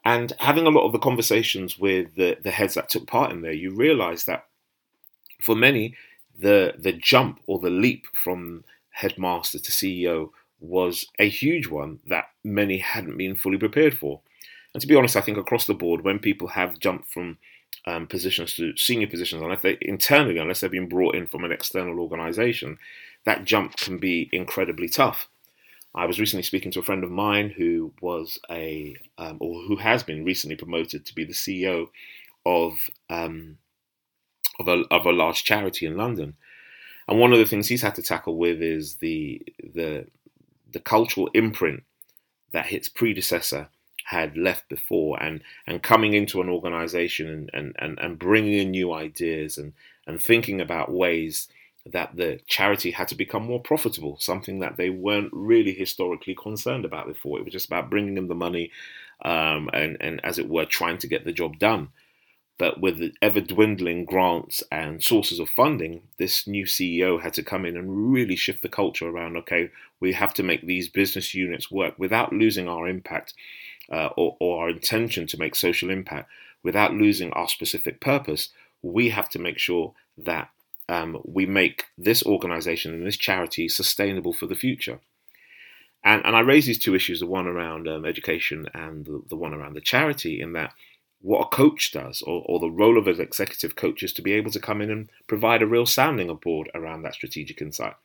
And 0.03 0.34
having 0.39 0.67
a 0.67 0.69
lot 0.69 0.86
of 0.86 0.91
the 0.91 1.00
conversations 1.00 1.79
with 1.79 2.13
the, 2.15 2.38
the 2.43 2.51
heads 2.51 2.75
that 2.75 2.89
took 2.89 3.07
part 3.07 3.31
in 3.31 3.41
there, 3.41 3.51
you 3.51 3.72
realize 3.72 4.25
that 4.25 4.45
for 5.41 5.55
many, 5.55 5.95
the 6.37 6.73
the 6.77 6.93
jump 6.93 7.39
or 7.47 7.59
the 7.59 7.69
leap 7.69 8.05
from 8.13 8.63
headmaster 8.89 9.59
to 9.59 9.71
CEO 9.71 10.29
was 10.59 11.05
a 11.19 11.27
huge 11.27 11.67
one 11.67 11.99
that 12.07 12.25
many 12.43 12.77
hadn't 12.77 13.17
been 13.17 13.35
fully 13.35 13.57
prepared 13.57 13.97
for. 13.97 14.21
And 14.73 14.81
to 14.81 14.87
be 14.87 14.95
honest, 14.95 15.15
I 15.15 15.21
think 15.21 15.37
across 15.37 15.65
the 15.65 15.73
board, 15.73 16.01
when 16.01 16.19
people 16.19 16.49
have 16.49 16.79
jumped 16.79 17.11
from 17.11 17.37
um, 17.85 18.07
positions 18.07 18.53
to 18.55 18.75
senior 18.75 19.07
positions, 19.07 19.41
unless 19.41 19.61
they 19.61 19.77
internally, 19.81 20.37
unless 20.37 20.59
they've 20.59 20.71
been 20.71 20.89
brought 20.89 21.15
in 21.15 21.27
from 21.27 21.43
an 21.43 21.51
external 21.51 21.99
organization, 21.99 22.77
that 23.25 23.45
jump 23.45 23.77
can 23.77 23.97
be 23.97 24.29
incredibly 24.31 24.89
tough. 24.89 25.29
I 25.93 26.05
was 26.05 26.19
recently 26.19 26.43
speaking 26.43 26.71
to 26.71 26.79
a 26.79 26.83
friend 26.83 27.03
of 27.03 27.11
mine 27.11 27.51
who 27.55 27.93
was 28.01 28.37
a, 28.49 28.97
um, 29.17 29.37
or 29.39 29.61
who 29.61 29.77
has 29.77 30.03
been 30.03 30.25
recently 30.25 30.57
promoted 30.57 31.05
to 31.05 31.15
be 31.15 31.23
the 31.23 31.33
CEO 31.33 31.87
of 32.45 32.77
um, 33.09 33.57
of 34.59 34.67
a 34.67 34.83
of 34.91 35.05
a 35.05 35.12
large 35.12 35.43
charity 35.43 35.85
in 35.85 35.97
London, 35.97 36.35
and 37.07 37.19
one 37.19 37.33
of 37.33 37.39
the 37.39 37.45
things 37.45 37.67
he's 37.67 37.81
had 37.81 37.95
to 37.95 38.01
tackle 38.01 38.38
with 38.38 38.62
is 38.62 38.95
the 38.95 39.41
the 39.62 40.07
the 40.71 40.79
cultural 40.79 41.29
imprint 41.33 41.83
that 42.51 42.67
his 42.67 42.89
predecessor 42.89 43.69
had 44.05 44.38
left 44.38 44.69
before, 44.69 45.21
and 45.21 45.41
and 45.65 45.83
coming 45.83 46.13
into 46.13 46.41
an 46.41 46.50
organisation 46.50 47.27
and, 47.27 47.50
and 47.53 47.75
and 47.79 48.00
and 48.00 48.19
bringing 48.19 48.53
in 48.59 48.71
new 48.71 48.93
ideas 48.93 49.57
and 49.57 49.74
and 50.07 50.21
thinking 50.21 50.62
about 50.62 50.91
ways 50.91 51.47
that 51.85 52.15
the 52.15 52.39
charity 52.47 52.91
had 52.91 53.07
to 53.07 53.15
become 53.15 53.43
more 53.43 53.59
profitable, 53.59 54.17
something 54.19 54.59
that 54.59 54.75
they 54.75 54.89
weren't 54.89 55.29
really 55.31 55.74
historically 55.74 56.33
concerned 56.33 56.83
about 56.83 57.07
before. 57.07 57.38
It 57.38 57.45
was 57.45 57.53
just 57.53 57.67
about 57.67 57.91
bringing 57.91 58.17
in 58.17 58.27
the 58.27 58.35
money 58.35 58.71
um, 59.24 59.69
and, 59.71 59.97
and, 60.01 60.24
as 60.25 60.39
it 60.39 60.50
were, 60.50 60.65
trying 60.65 60.97
to 61.00 61.07
get 61.07 61.25
the 61.25 61.31
job 61.31 61.59
done. 61.59 61.89
But 62.57 62.79
with 62.79 63.00
the 63.00 63.13
ever 63.21 63.41
dwindling 63.41 64.05
grants 64.05 64.63
and 64.71 65.03
sources 65.03 65.39
of 65.39 65.50
funding, 65.50 66.03
this 66.17 66.47
new 66.47 66.65
CEO 66.65 67.21
had 67.21 67.33
to 67.33 67.43
come 67.43 67.65
in 67.65 67.75
and 67.75 68.13
really 68.13 68.38
shift 68.38 68.62
the 68.62 68.69
culture 68.69 69.07
around 69.07 69.35
okay, 69.38 69.71
we 70.00 70.13
have 70.13 70.33
to 70.35 70.43
make 70.43 70.65
these 70.65 70.88
business 70.88 71.33
units 71.33 71.69
work 71.69 71.95
without 71.97 72.31
losing 72.31 72.69
our 72.69 72.88
impact 72.88 73.33
uh, 73.91 74.09
or, 74.15 74.38
or 74.39 74.63
our 74.63 74.69
intention 74.69 75.27
to 75.27 75.38
make 75.38 75.55
social 75.55 75.89
impact, 75.89 76.29
without 76.63 76.93
losing 76.93 77.31
our 77.33 77.50
specific 77.50 78.00
purpose. 78.00 78.50
We 78.81 79.09
have 79.09 79.29
to 79.29 79.39
make 79.39 79.59
sure 79.59 79.93
that 80.17 80.50
um, 80.88 81.21
we 81.25 81.45
make 81.45 81.85
this 81.97 82.24
organization 82.25 82.93
and 82.93 83.05
this 83.05 83.17
charity 83.17 83.67
sustainable 83.67 84.33
for 84.33 84.45
the 84.45 84.55
future. 84.55 85.00
And, 86.03 86.24
and 86.24 86.35
I 86.35 86.41
raise 86.41 86.67
these 86.67 86.79
two 86.79 86.95
issues 86.95 87.19
the 87.19 87.25
one 87.25 87.47
around 87.47 87.88
um, 87.88 88.05
education 88.05 88.67
and 88.74 89.05
the, 89.05 89.24
the 89.29 89.35
one 89.35 89.53
around 89.53 89.74
the 89.74 89.81
charity, 89.81 90.39
in 90.39 90.53
that 90.53 90.74
what 91.25 91.41
a 91.41 91.55
coach 91.55 91.91
does, 91.91 92.22
or, 92.22 92.44
or 92.46 92.60
the 92.60 92.70
role 92.70 93.00
of 93.00 93.08
an 93.08 93.20
executive 93.20 93.75
coach, 93.75 94.03
is 94.03 94.13
to 94.13 94.22
be 94.22 94.34
able 94.34 94.51
to 94.51 94.60
come 94.60 94.79
in 94.79 94.91
and 94.91 95.10
provide 95.25 95.63
a 95.63 95.67
real 95.67 95.88
sounding 95.88 96.34
board 96.36 96.70
around 96.75 97.01
that 97.01 97.15
strategic 97.15 97.60
insight. 97.62 97.96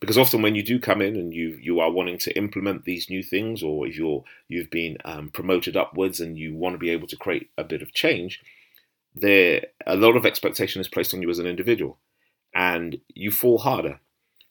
Because 0.00 0.16
often 0.16 0.40
when 0.40 0.54
you 0.54 0.62
do 0.62 0.78
come 0.78 1.02
in 1.02 1.16
and 1.16 1.34
you 1.34 1.58
you 1.60 1.80
are 1.80 1.90
wanting 1.90 2.18
to 2.18 2.36
implement 2.36 2.84
these 2.84 3.10
new 3.10 3.22
things, 3.22 3.62
or 3.62 3.86
if 3.86 3.96
you're 3.96 4.24
you've 4.48 4.70
been 4.70 4.96
um, 5.04 5.28
promoted 5.28 5.76
upwards 5.76 6.18
and 6.18 6.38
you 6.38 6.54
want 6.54 6.72
to 6.74 6.78
be 6.78 6.88
able 6.88 7.06
to 7.08 7.16
create 7.16 7.50
a 7.58 7.64
bit 7.64 7.82
of 7.82 7.92
change, 7.92 8.40
there 9.14 9.66
a 9.86 9.96
lot 9.96 10.16
of 10.16 10.24
expectation 10.24 10.80
is 10.80 10.88
placed 10.88 11.12
on 11.12 11.20
you 11.20 11.28
as 11.28 11.38
an 11.38 11.46
individual, 11.46 11.98
and 12.54 13.00
you 13.14 13.30
fall 13.30 13.58
harder. 13.58 14.00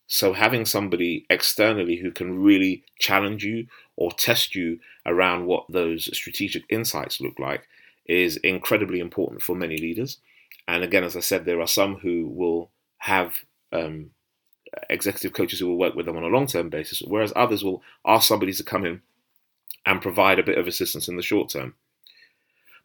So 0.07 0.33
having 0.33 0.65
somebody 0.65 1.25
externally 1.31 1.97
who 1.97 2.11
can 2.11 2.43
really 2.43 2.83
challenge 2.99 3.43
you 3.43 3.65
or 3.95 4.11
test 4.11 4.53
you 4.53 4.79
around 5.07 5.47
what 5.47 5.65
those 5.69 6.15
strategic 6.15 6.63
insights 6.69 7.19
look 7.19 7.39
like 7.39 7.67
is 8.05 8.37
incredibly 8.37 8.99
important 8.99 9.41
for 9.41 9.55
many 9.55 9.77
leaders. 9.77 10.17
And 10.67 10.83
again, 10.83 11.03
as 11.03 11.15
I 11.15 11.19
said, 11.19 11.45
there 11.45 11.61
are 11.61 11.67
some 11.67 11.95
who 11.95 12.27
will 12.27 12.71
have 12.99 13.35
um, 13.71 14.11
executive 14.89 15.33
coaches 15.33 15.59
who 15.59 15.67
will 15.67 15.77
work 15.77 15.95
with 15.95 16.05
them 16.05 16.17
on 16.17 16.23
a 16.23 16.27
long 16.27 16.47
term 16.47 16.69
basis, 16.69 17.01
whereas 17.01 17.33
others 17.35 17.63
will 17.63 17.83
ask 18.05 18.27
somebody 18.27 18.53
to 18.53 18.63
come 18.63 18.85
in 18.85 19.01
and 19.85 20.01
provide 20.01 20.39
a 20.39 20.43
bit 20.43 20.57
of 20.57 20.67
assistance 20.67 21.07
in 21.07 21.15
the 21.15 21.21
short 21.21 21.49
term. 21.49 21.75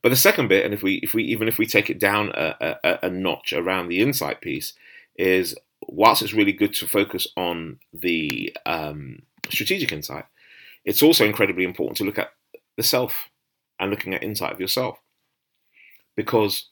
But 0.02 0.10
the 0.10 0.16
second 0.16 0.48
bit, 0.48 0.64
and 0.64 0.72
if 0.72 0.82
we, 0.82 0.96
if 0.96 1.14
we 1.14 1.24
even 1.24 1.48
if 1.48 1.58
we 1.58 1.66
take 1.66 1.90
it 1.90 1.98
down 1.98 2.30
a, 2.34 2.76
a, 2.82 2.98
a 3.04 3.10
notch 3.10 3.52
around 3.52 3.88
the 3.88 4.00
insight 4.00 4.40
piece, 4.40 4.72
is 5.16 5.54
whilst 5.82 6.22
it's 6.22 6.32
really 6.32 6.52
good 6.52 6.74
to 6.74 6.86
focus 6.86 7.26
on 7.36 7.78
the 7.92 8.54
um, 8.66 9.22
strategic 9.50 9.92
insight, 9.92 10.24
it's 10.84 11.02
also 11.02 11.26
incredibly 11.26 11.64
important 11.64 11.96
to 11.98 12.04
look 12.04 12.18
at 12.18 12.32
the 12.76 12.82
self 12.82 13.28
and 13.78 13.90
looking 13.90 14.14
at 14.14 14.22
insight 14.22 14.52
of 14.52 14.60
yourself. 14.60 14.98
Because 16.16 16.68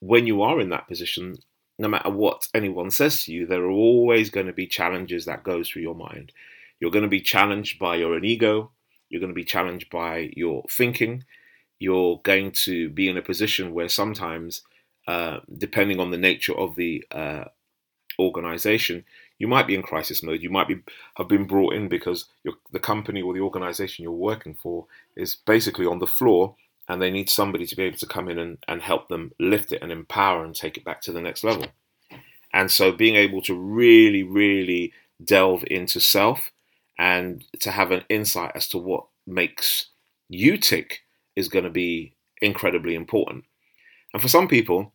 when 0.00 0.26
you 0.26 0.42
are 0.42 0.60
in 0.60 0.70
that 0.70 0.88
position, 0.88 1.36
no 1.78 1.88
matter 1.88 2.10
what 2.10 2.48
anyone 2.54 2.90
says 2.90 3.24
to 3.24 3.32
you, 3.32 3.46
there 3.46 3.64
are 3.64 3.70
always 3.70 4.30
going 4.30 4.46
to 4.46 4.52
be 4.52 4.66
challenges 4.66 5.24
that 5.24 5.44
go 5.44 5.62
through 5.62 5.82
your 5.82 5.94
mind. 5.94 6.32
You're 6.80 6.90
going 6.90 7.02
to 7.02 7.08
be 7.08 7.20
challenged 7.20 7.78
by 7.78 7.96
your 7.96 8.14
own 8.14 8.24
ego. 8.24 8.70
You're 9.08 9.20
going 9.20 9.32
to 9.32 9.34
be 9.34 9.44
challenged 9.44 9.90
by 9.90 10.30
your 10.36 10.64
thinking. 10.70 11.24
You're 11.78 12.20
going 12.22 12.52
to 12.52 12.88
be 12.90 13.08
in 13.08 13.16
a 13.16 13.22
position 13.22 13.74
where 13.74 13.88
sometimes, 13.88 14.62
uh, 15.06 15.40
depending 15.56 16.00
on 16.00 16.10
the 16.10 16.18
nature 16.18 16.56
of 16.56 16.76
the 16.76 17.04
uh, 17.10 17.44
organization, 18.18 19.04
you 19.38 19.46
might 19.46 19.66
be 19.66 19.74
in 19.74 19.82
crisis 19.82 20.22
mode. 20.22 20.42
You 20.42 20.50
might 20.50 20.68
be 20.68 20.76
have 21.16 21.28
been 21.28 21.46
brought 21.46 21.74
in 21.74 21.88
because 21.88 22.26
the 22.72 22.78
company 22.78 23.20
or 23.20 23.34
the 23.34 23.40
organization 23.40 24.02
you're 24.02 24.12
working 24.12 24.54
for 24.54 24.86
is 25.14 25.34
basically 25.34 25.86
on 25.86 25.98
the 25.98 26.06
floor 26.06 26.56
and 26.88 27.00
they 27.00 27.10
need 27.10 27.28
somebody 27.28 27.66
to 27.66 27.76
be 27.76 27.82
able 27.82 27.98
to 27.98 28.06
come 28.06 28.28
in 28.28 28.38
and, 28.38 28.58
and 28.68 28.82
help 28.82 29.08
them 29.08 29.32
lift 29.40 29.72
it 29.72 29.82
and 29.82 29.90
empower 29.90 30.44
and 30.44 30.54
take 30.54 30.76
it 30.76 30.84
back 30.84 31.00
to 31.02 31.12
the 31.12 31.20
next 31.20 31.42
level. 31.42 31.66
And 32.52 32.70
so 32.70 32.92
being 32.92 33.16
able 33.16 33.42
to 33.42 33.54
really, 33.54 34.22
really 34.22 34.92
delve 35.22 35.64
into 35.66 36.00
self 36.00 36.52
and 36.98 37.44
to 37.60 37.70
have 37.70 37.90
an 37.90 38.04
insight 38.08 38.52
as 38.54 38.68
to 38.68 38.78
what 38.78 39.06
makes 39.26 39.86
you 40.28 40.56
tick 40.56 41.02
is 41.34 41.48
going 41.48 41.64
to 41.64 41.70
be 41.70 42.14
incredibly 42.40 42.94
important. 42.94 43.44
And 44.12 44.22
for 44.22 44.28
some 44.28 44.48
people, 44.48 44.92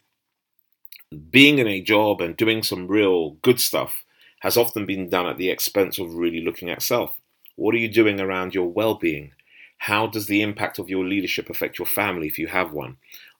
being 1.29 1.60
in 1.60 1.67
a 1.67 1.81
job 1.81 2.21
and 2.21 2.38
doing 2.38 2.63
some 2.63 2.88
real 2.88 3.31
good 3.41 3.60
stuff 3.60 4.03
has 4.39 4.57
often 4.57 4.86
been 4.86 5.10
done 5.10 5.27
at 5.27 5.38
the 5.38 5.50
expense 5.50 6.00
of 6.00 6.15
really 6.15 6.41
looking 6.43 6.69
at 6.69 6.81
self. 6.81 7.19
What 7.55 7.75
are 7.75 7.79
you 7.79 7.89
doing 7.89 8.19
around 8.19 8.55
your 8.55 8.67
well 8.67 8.95
being? 8.95 9.33
How 9.81 10.05
does 10.05 10.27
the 10.27 10.43
impact 10.43 10.77
of 10.77 10.89
your 10.89 11.03
leadership 11.03 11.50
affect 11.50 11.79
your 11.79 11.88
family 11.88 12.27
if 12.27 12.38
you 12.38 12.45
have 12.45 12.71
one? 12.71 12.97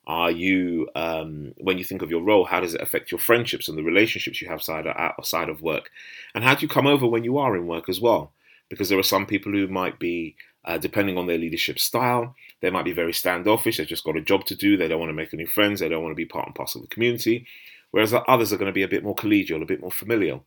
Are 0.08 0.32
you, 0.32 0.88
um, 0.96 1.54
when 1.58 1.78
you 1.78 1.84
think 1.84 2.02
of 2.02 2.10
your 2.10 2.20
role, 2.20 2.44
how 2.44 2.58
does 2.60 2.74
it 2.74 2.80
affect 2.80 3.12
your 3.12 3.20
friendships 3.20 3.68
and 3.68 3.78
the 3.78 3.84
relationships 3.84 4.42
you 4.42 4.48
have 4.48 4.56
outside, 4.56 4.88
outside 4.88 5.48
of 5.48 5.62
work? 5.62 5.90
And 6.34 6.42
how 6.42 6.56
do 6.56 6.62
you 6.62 6.68
come 6.68 6.88
over 6.88 7.06
when 7.06 7.22
you 7.22 7.38
are 7.38 7.56
in 7.56 7.68
work 7.68 7.88
as 7.88 8.00
well? 8.00 8.32
Because 8.68 8.88
there 8.88 8.98
are 8.98 9.04
some 9.04 9.24
people 9.24 9.52
who 9.52 9.68
might 9.68 10.00
be, 10.00 10.34
uh, 10.64 10.78
depending 10.78 11.16
on 11.16 11.28
their 11.28 11.38
leadership 11.38 11.78
style, 11.78 12.34
they 12.60 12.70
might 12.70 12.84
be 12.84 12.92
very 12.92 13.12
standoffish. 13.12 13.76
They've 13.76 13.86
just 13.86 14.02
got 14.02 14.16
a 14.16 14.20
job 14.20 14.44
to 14.46 14.56
do. 14.56 14.76
They 14.76 14.88
don't 14.88 14.98
want 14.98 15.10
to 15.10 15.14
make 15.14 15.32
any 15.32 15.46
friends. 15.46 15.78
They 15.78 15.88
don't 15.88 16.02
want 16.02 16.10
to 16.10 16.16
be 16.16 16.26
part 16.26 16.46
and 16.46 16.56
parcel 16.56 16.82
of 16.82 16.88
the 16.88 16.94
community. 16.94 17.46
Whereas 17.92 18.12
others 18.26 18.52
are 18.52 18.56
going 18.56 18.66
to 18.66 18.72
be 18.72 18.82
a 18.82 18.88
bit 18.88 19.04
more 19.04 19.14
collegial, 19.14 19.62
a 19.62 19.66
bit 19.66 19.80
more 19.80 19.92
familial 19.92 20.44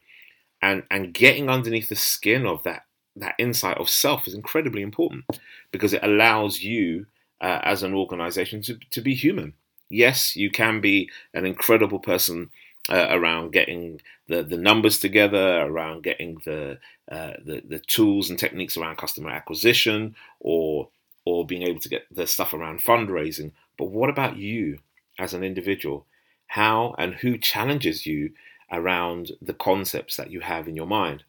and 0.62 0.84
and 0.90 1.14
getting 1.14 1.50
underneath 1.50 1.90
the 1.90 1.96
skin 1.96 2.46
of 2.46 2.64
that 2.64 2.84
that 3.16 3.36
insight 3.40 3.78
of 3.78 3.90
self 3.90 4.28
is 4.28 4.34
incredibly 4.34 4.82
important 4.82 5.26
because 5.72 5.94
it 5.94 6.04
allows 6.04 6.62
you 6.62 7.06
uh, 7.42 7.60
as 7.64 7.84
an 7.84 7.94
organization 7.94 8.62
to, 8.62 8.78
to 8.92 9.02
be 9.02 9.14
human. 9.14 9.54
Yes 9.90 10.36
you 10.36 10.50
can 10.50 10.82
be 10.82 11.10
an 11.34 11.46
incredible 11.46 12.00
person 12.00 12.50
uh, 12.90 13.08
around 13.10 13.52
getting 13.52 14.02
the, 14.28 14.44
the 14.44 14.58
numbers 14.58 15.00
together 15.00 15.62
around 15.62 16.04
getting 16.04 16.42
the, 16.46 16.78
uh, 17.12 17.34
the 17.44 17.62
the 17.68 17.80
tools 17.80 18.30
and 18.30 18.38
techniques 18.38 18.78
around 18.78 18.98
customer 18.98 19.30
acquisition 19.30 20.16
or 20.40 20.90
or 21.26 21.46
being 21.46 21.64
able 21.64 21.80
to 21.80 21.90
get 21.90 22.04
the 22.12 22.28
stuff 22.28 22.54
around 22.54 22.84
fundraising. 22.84 23.52
But 23.78 23.86
what 23.86 24.10
about 24.10 24.38
you 24.38 24.80
as 25.18 25.34
an 25.34 25.44
individual? 25.44 26.06
How 26.48 26.94
and 27.00 27.16
who 27.16 27.38
challenges 27.38 28.06
you 28.06 28.32
around 28.72 29.32
the 29.42 29.54
concepts 29.54 30.18
that 30.18 30.32
you 30.32 30.42
have 30.42 30.68
in 30.68 30.76
your 30.76 30.88
mind. 30.88 31.24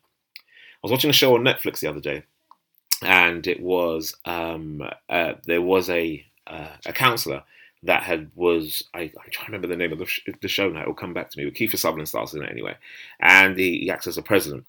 I 0.87 0.89
was 0.89 0.99
watching 0.99 1.11
a 1.11 1.15
show 1.15 1.35
on 1.35 1.43
Netflix 1.43 1.81
the 1.81 1.89
other 1.89 1.99
day, 1.99 2.23
and 3.03 3.45
it 3.49 3.61
was 3.61 4.15
um, 4.25 4.89
uh, 5.09 5.33
there 5.45 5.61
was 5.61 5.91
a 5.91 6.25
uh, 6.47 6.77
a 6.87 6.93
counselor 6.93 7.43
that 7.83 8.05
had 8.05 8.31
was 8.37 8.85
I, 8.95 9.01
am 9.01 9.11
trying 9.33 9.47
to 9.47 9.51
remember 9.51 9.67
the 9.67 9.75
name 9.75 9.91
of 9.91 9.99
the, 9.99 10.07
sh- 10.07 10.29
the 10.41 10.47
show 10.47 10.69
now. 10.69 10.83
It 10.83 10.87
will 10.87 10.95
come 10.95 11.13
back 11.13 11.29
to 11.31 11.39
me. 11.39 11.45
But 11.45 11.55
Kiefer 11.55 11.77
Sutherland 11.77 12.09
stars 12.09 12.35
in 12.35 12.45
it 12.45 12.53
anyway, 12.53 12.77
and 13.19 13.59
he, 13.59 13.81
he 13.81 13.91
acts 13.91 14.07
as 14.07 14.17
a 14.17 14.23
president. 14.23 14.65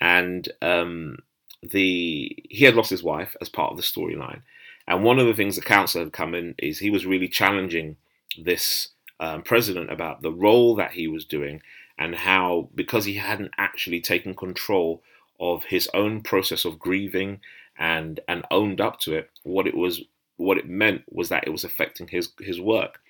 And 0.00 0.48
um, 0.62 1.18
the 1.62 2.34
he 2.48 2.64
had 2.64 2.74
lost 2.74 2.88
his 2.88 3.02
wife 3.02 3.36
as 3.42 3.50
part 3.50 3.70
of 3.70 3.76
the 3.76 3.82
storyline, 3.82 4.40
and 4.86 5.04
one 5.04 5.18
of 5.18 5.26
the 5.26 5.34
things 5.34 5.56
the 5.56 5.60
counselor 5.60 6.04
had 6.04 6.14
come 6.14 6.34
in 6.34 6.54
is 6.56 6.78
he 6.78 6.88
was 6.88 7.04
really 7.04 7.28
challenging 7.28 7.98
this 8.42 8.88
um, 9.20 9.42
president 9.42 9.92
about 9.92 10.22
the 10.22 10.32
role 10.32 10.74
that 10.76 10.92
he 10.92 11.08
was 11.08 11.26
doing 11.26 11.60
and 11.98 12.14
how 12.14 12.70
because 12.74 13.04
he 13.04 13.16
hadn't 13.16 13.50
actually 13.58 14.00
taken 14.00 14.34
control 14.34 15.02
of 15.40 15.64
his 15.64 15.88
own 15.94 16.20
process 16.22 16.64
of 16.64 16.78
grieving 16.78 17.40
and 17.78 18.20
and 18.28 18.44
owned 18.50 18.80
up 18.80 18.98
to 19.00 19.14
it 19.14 19.30
what 19.44 19.66
it 19.66 19.76
was 19.76 20.02
what 20.36 20.58
it 20.58 20.68
meant 20.68 21.02
was 21.10 21.28
that 21.28 21.46
it 21.46 21.50
was 21.50 21.64
affecting 21.64 22.08
his 22.08 22.30
his 22.40 22.60
work. 22.60 23.00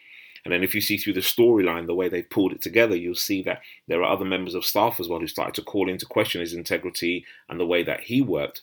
And 0.45 0.53
then 0.53 0.63
if 0.63 0.75
you 0.75 0.81
see 0.81 0.97
through 0.97 1.15
the 1.15 1.21
storyline 1.21 1.87
the 1.87 1.95
way 1.95 2.09
they 2.09 2.23
pulled 2.23 2.53
it 2.53 2.63
together 2.63 2.97
you'll 2.97 3.15
see 3.15 3.43
that 3.43 3.61
there 3.87 4.03
are 4.03 4.13
other 4.13 4.25
members 4.25 4.55
of 4.55 4.65
staff 4.65 5.01
as 5.01 5.09
well 5.09 5.21
who 5.21 5.27
started 5.27 5.55
to 5.55 5.63
call 5.63 5.89
into 5.89 6.07
question 6.07 6.41
his 6.41 6.55
integrity 6.55 7.25
and 7.49 7.59
the 7.59 7.67
way 7.67 7.83
that 7.83 8.01
he 8.01 8.23
worked 8.23 8.63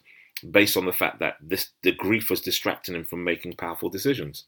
based 0.50 0.78
on 0.78 0.86
the 0.86 0.94
fact 0.94 1.20
that 1.20 1.38
this 1.42 1.70
the 1.82 1.92
grief 1.92 2.30
was 2.30 2.42
distracting 2.42 2.96
him 2.96 3.06
from 3.06 3.24
making 3.24 3.54
powerful 3.54 3.90
decisions. 3.90 4.46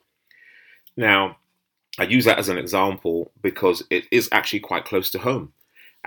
Now 0.96 1.38
I 2.00 2.04
use 2.04 2.26
that 2.26 2.40
as 2.40 2.50
an 2.50 2.58
example 2.58 3.32
because 3.42 3.84
it 3.90 4.06
is 4.12 4.30
actually 4.32 4.60
quite 4.60 4.86
close 4.86 5.10
to 5.12 5.20
home 5.20 5.54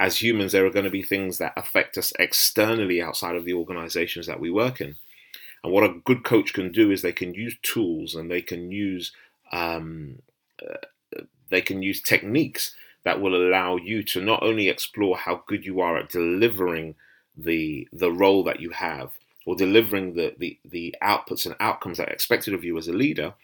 as 0.01 0.23
humans, 0.23 0.53
there 0.53 0.65
are 0.65 0.71
going 0.71 0.87
to 0.87 0.91
be 0.91 1.03
things 1.03 1.37
that 1.39 1.53
affect 1.59 1.99
us 1.99 2.11
externally 2.19 3.03
outside 3.03 3.37
of 3.37 3.45
the 3.45 3.53
organizations 3.53 4.27
that 4.27 4.41
we 4.41 4.51
work 4.51 4.81
in. 4.81 4.97
And 5.63 5.73
what 5.75 5.85
a 5.85 6.01
good 6.07 6.25
coach 6.25 6.55
can 6.55 6.73
do 6.73 6.91
is 6.91 7.03
they 7.03 7.13
can 7.13 7.35
use 7.35 7.55
tools 7.63 8.15
and 8.15 8.31
they 8.31 8.41
can 8.41 8.73
use 8.73 9.13
um, 9.53 10.21
uh, 10.63 11.21
they 11.51 11.61
can 11.61 11.83
use 11.83 12.01
techniques 12.01 12.75
that 13.05 13.21
will 13.21 13.35
allow 13.35 13.77
you 13.77 14.03
to 14.05 14.23
not 14.23 14.43
only 14.43 14.69
explore 14.69 15.19
how 15.19 15.43
good 15.47 15.67
you 15.67 15.81
are 15.81 15.99
at 15.99 16.09
delivering 16.09 16.95
the 17.37 17.87
the 17.93 18.11
role 18.11 18.43
that 18.45 18.61
you 18.61 18.71
have 18.71 19.11
or 19.45 19.55
delivering 19.55 20.15
the, 20.15 20.35
the, 20.39 20.59
the 20.65 20.95
outputs 21.03 21.45
and 21.45 21.57
outcomes 21.61 21.99
that 21.99 22.09
are 22.09 22.13
expected 22.13 22.55
of 22.55 22.65
you 22.65 22.79
as 22.79 22.89
a 22.89 22.93
leader, 22.93 23.35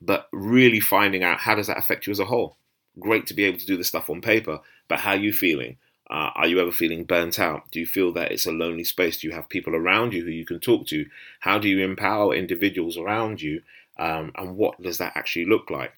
but 0.00 0.28
really 0.32 0.80
finding 0.80 1.22
out 1.22 1.40
how 1.40 1.54
does 1.54 1.66
that 1.66 1.78
affect 1.78 2.06
you 2.06 2.10
as 2.10 2.20
a 2.20 2.24
whole. 2.24 2.56
Great 2.98 3.26
to 3.26 3.34
be 3.34 3.44
able 3.44 3.58
to 3.58 3.66
do 3.66 3.76
the 3.76 3.84
stuff 3.84 4.08
on 4.08 4.20
paper, 4.20 4.60
but 4.88 5.00
how 5.00 5.10
are 5.10 5.16
you 5.16 5.32
feeling? 5.32 5.76
Uh, 6.10 6.30
are 6.34 6.46
you 6.46 6.58
ever 6.58 6.72
feeling 6.72 7.04
burnt 7.04 7.38
out? 7.38 7.70
Do 7.70 7.80
you 7.80 7.86
feel 7.86 8.12
that 8.12 8.32
it's 8.32 8.46
a 8.46 8.52
lonely 8.52 8.84
space? 8.84 9.18
Do 9.18 9.26
you 9.26 9.34
have 9.34 9.48
people 9.48 9.74
around 9.74 10.14
you 10.14 10.24
who 10.24 10.30
you 10.30 10.44
can 10.44 10.58
talk 10.58 10.86
to? 10.88 11.06
How 11.40 11.58
do 11.58 11.68
you 11.68 11.80
empower 11.80 12.34
individuals 12.34 12.96
around 12.96 13.42
you? 13.42 13.62
Um, 13.98 14.32
and 14.36 14.56
what 14.56 14.80
does 14.80 14.98
that 14.98 15.12
actually 15.16 15.44
look 15.44 15.70
like? 15.70 15.92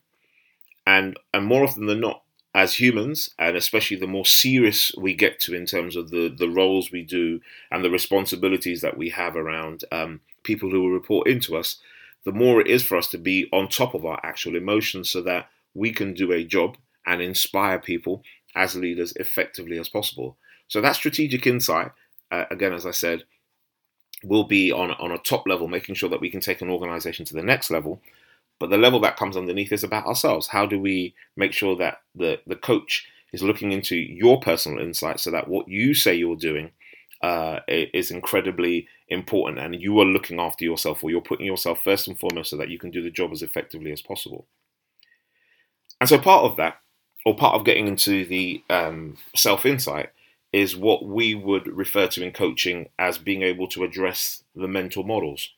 And 0.87 1.19
and 1.33 1.47
more 1.47 1.65
often 1.65 1.87
than 1.87 2.01
not, 2.01 2.23
as 2.55 2.81
humans, 2.81 3.31
and 3.39 3.57
especially 3.57 3.97
the 3.99 4.07
more 4.07 4.27
serious 4.27 4.91
we 4.99 5.15
get 5.15 5.39
to 5.41 5.55
in 5.55 5.67
terms 5.67 5.95
of 5.95 6.11
the 6.11 6.35
the 6.37 6.49
roles 6.49 6.91
we 6.91 7.03
do 7.03 7.41
and 7.71 7.85
the 7.85 7.91
responsibilities 7.91 8.81
that 8.81 8.97
we 8.97 9.11
have 9.11 9.37
around 9.37 9.85
um, 9.93 10.21
people 10.43 10.71
who 10.71 10.81
will 10.81 10.91
report 10.91 11.29
into 11.29 11.57
us, 11.57 11.77
the 12.25 12.33
more 12.33 12.61
it 12.61 12.67
is 12.67 12.83
for 12.83 12.97
us 12.97 13.09
to 13.09 13.19
be 13.19 13.49
on 13.53 13.69
top 13.69 13.95
of 13.95 14.05
our 14.05 14.19
actual 14.25 14.57
emotions, 14.57 15.09
so 15.09 15.23
that 15.23 15.49
we 15.75 15.93
can 15.93 16.15
do 16.15 16.33
a 16.33 16.43
job 16.43 16.77
and 17.07 17.23
inspire 17.23 17.79
people 17.79 18.23
as 18.55 18.75
leaders 18.75 19.13
effectively 19.17 19.79
as 19.79 19.89
possible. 19.89 20.37
So 20.69 20.81
that 20.81 20.97
strategic 20.97 21.47
insight, 21.47 21.93
uh, 22.31 22.45
again, 22.51 22.73
as 22.73 22.87
I 22.87 22.91
said, 22.91 23.25
will 24.23 24.45
be 24.45 24.71
on 24.73 24.91
on 24.93 25.13
a 25.13 25.19
top 25.19 25.47
level, 25.47 25.69
making 25.69 25.95
sure 25.95 26.09
that 26.11 26.21
we 26.21 26.31
can 26.31 26.41
take 26.41 26.61
an 26.61 26.71
organization 26.71 27.25
to 27.27 27.35
the 27.35 27.43
next 27.43 27.71
level. 27.71 28.01
But 28.59 28.71
the 28.71 28.79
level 28.79 29.01
that 29.01 29.17
comes 29.17 29.37
underneath 29.37 29.73
is 29.73 29.85
about 29.85 30.07
ourselves. 30.07 30.49
How 30.49 30.67
do 30.67 30.79
we 30.79 31.15
make 31.37 31.53
sure 31.53 31.77
that 31.77 32.03
the 32.15 32.41
the 32.47 32.57
coach 32.57 33.07
is 33.33 33.43
looking 33.43 33.73
into 33.73 33.97
your 33.97 34.41
personal 34.41 34.83
insight 34.83 35.21
so 35.21 35.31
that 35.31 35.49
what 35.49 35.69
you 35.69 35.95
say 35.95 36.15
you're 36.15 36.37
doing 36.37 36.73
uh, 37.23 37.61
is 37.69 38.11
incredibly 38.11 38.89
important 39.09 39.59
and 39.59 39.81
you 39.81 39.99
are 40.01 40.05
looking 40.05 40.41
after 40.41 40.65
yourself 40.65 41.05
or 41.05 41.11
you're 41.11 41.21
putting 41.21 41.47
yourself 41.47 41.83
first 41.83 42.09
and 42.09 42.19
foremost 42.19 42.51
so 42.51 42.57
that 42.57 42.71
you 42.71 42.79
can 42.79 42.91
do 42.91 43.03
the 43.03 43.11
job 43.11 43.31
as 43.33 43.43
effectively 43.43 43.93
as 43.93 44.01
possible. 44.01 44.47
And 46.01 46.09
so 46.09 46.19
part 46.19 46.45
of 46.45 46.57
that 46.57 46.79
or 47.25 47.37
part 47.37 47.55
of 47.55 47.65
getting 47.65 47.87
into 47.87 48.25
the 48.25 48.63
um, 48.71 49.17
self 49.35 49.67
insight 49.67 50.11
is 50.53 50.77
what 50.77 51.05
we 51.05 51.35
would 51.35 51.67
refer 51.67 52.07
to 52.09 52.25
in 52.25 52.33
coaching 52.33 52.89
as 52.99 53.19
being 53.19 53.43
able 53.43 53.69
to 53.69 53.85
address 53.85 54.43
the 54.55 54.67
mental 54.67 55.05
models. 55.05 55.51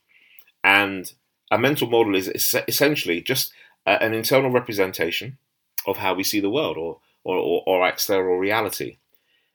And 0.63 1.11
a 1.51 1.59
mental 1.59 1.89
model 1.89 2.15
is 2.15 2.29
essentially 2.69 3.21
just 3.21 3.53
an 3.87 4.15
internal 4.15 4.51
representation 4.51 5.39
of 5.87 5.97
how 5.97 6.15
we 6.15 6.23
see 6.23 6.41
the 6.41 6.51
world 6.51 6.77
or, 6.77 6.99
or, 7.25 7.37
or, 7.37 7.63
or 7.67 7.89
external 7.89 8.37
reality. 8.37 8.99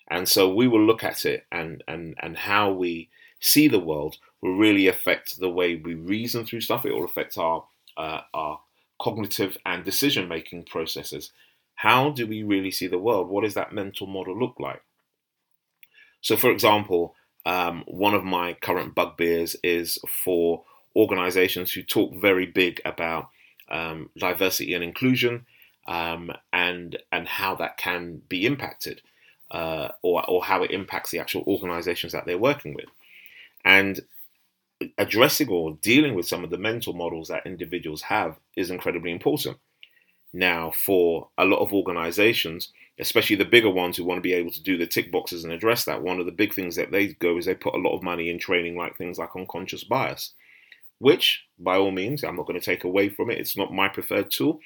And 0.09 0.27
so 0.27 0.53
we 0.53 0.67
will 0.67 0.83
look 0.83 1.03
at 1.03 1.25
it 1.25 1.45
and, 1.51 1.83
and, 1.87 2.15
and 2.19 2.37
how 2.37 2.71
we 2.71 3.09
see 3.39 3.67
the 3.67 3.79
world 3.79 4.17
will 4.41 4.57
really 4.57 4.87
affect 4.87 5.39
the 5.39 5.49
way 5.49 5.75
we 5.75 5.93
reason 5.93 6.45
through 6.45 6.61
stuff. 6.61 6.85
It 6.85 6.93
will 6.93 7.05
affect 7.05 7.37
our, 7.37 7.65
uh, 7.95 8.21
our 8.33 8.59
cognitive 8.99 9.57
and 9.65 9.83
decision 9.83 10.27
making 10.27 10.63
processes. 10.63 11.31
How 11.77 12.09
do 12.09 12.25
we 12.27 12.43
really 12.43 12.71
see 12.71 12.87
the 12.87 12.97
world? 12.97 13.29
What 13.29 13.43
does 13.43 13.53
that 13.53 13.71
mental 13.71 14.07
model 14.07 14.37
look 14.37 14.55
like? 14.59 14.81
So, 16.21 16.35
for 16.35 16.51
example, 16.51 17.15
um, 17.45 17.83
one 17.87 18.13
of 18.13 18.23
my 18.23 18.53
current 18.53 18.95
bugbears 18.95 19.55
is 19.63 19.99
for 20.07 20.63
organizations 20.95 21.71
who 21.71 21.83
talk 21.83 22.15
very 22.15 22.47
big 22.47 22.81
about 22.83 23.29
um, 23.69 24.09
diversity 24.17 24.73
and 24.73 24.83
inclusion 24.83 25.45
um, 25.87 26.31
and 26.51 26.97
and 27.11 27.27
how 27.27 27.55
that 27.55 27.77
can 27.77 28.21
be 28.27 28.45
impacted 28.45 29.01
uh, 29.51 29.89
or, 30.01 30.27
or 30.29 30.43
how 30.43 30.63
it 30.63 30.71
impacts 30.71 31.11
the 31.11 31.19
actual 31.19 31.43
organizations 31.45 32.11
that 32.11 32.25
they're 32.25 32.37
working 32.37 32.73
with. 32.73 32.89
And 33.63 34.01
addressing 34.97 35.49
or 35.49 35.77
dealing 35.81 36.15
with 36.15 36.27
some 36.27 36.43
of 36.43 36.49
the 36.49 36.57
mental 36.57 36.93
models 36.93 37.27
that 37.27 37.45
individuals 37.45 38.03
have 38.03 38.37
is 38.55 38.71
incredibly 38.71 39.11
important. 39.11 39.57
Now, 40.33 40.71
for 40.71 41.29
a 41.37 41.45
lot 41.45 41.59
of 41.59 41.73
organizations, 41.73 42.71
especially 42.99 43.35
the 43.35 43.45
bigger 43.45 43.69
ones 43.69 43.97
who 43.97 44.03
want 44.03 44.17
to 44.17 44.21
be 44.21 44.33
able 44.33 44.51
to 44.51 44.61
do 44.61 44.77
the 44.77 44.87
tick 44.87 45.11
boxes 45.11 45.43
and 45.43 45.53
address 45.53 45.85
that, 45.85 46.01
one 46.01 46.19
of 46.19 46.25
the 46.25 46.31
big 46.31 46.53
things 46.53 46.75
that 46.75 46.91
they 46.91 47.07
go 47.13 47.37
is 47.37 47.45
they 47.45 47.55
put 47.55 47.75
a 47.75 47.79
lot 47.79 47.95
of 47.95 48.03
money 48.03 48.29
in 48.29 48.39
training 48.39 48.75
like 48.75 48.97
things 48.97 49.17
like 49.17 49.35
unconscious 49.35 49.83
bias, 49.83 50.33
which 50.99 51.45
by 51.59 51.77
all 51.77 51.91
means, 51.91 52.23
I'm 52.23 52.35
not 52.35 52.47
going 52.47 52.59
to 52.59 52.65
take 52.65 52.83
away 52.83 53.09
from 53.09 53.29
it. 53.29 53.39
It's 53.39 53.57
not 53.57 53.73
my 53.73 53.87
preferred 53.87 54.31
tool. 54.31 54.59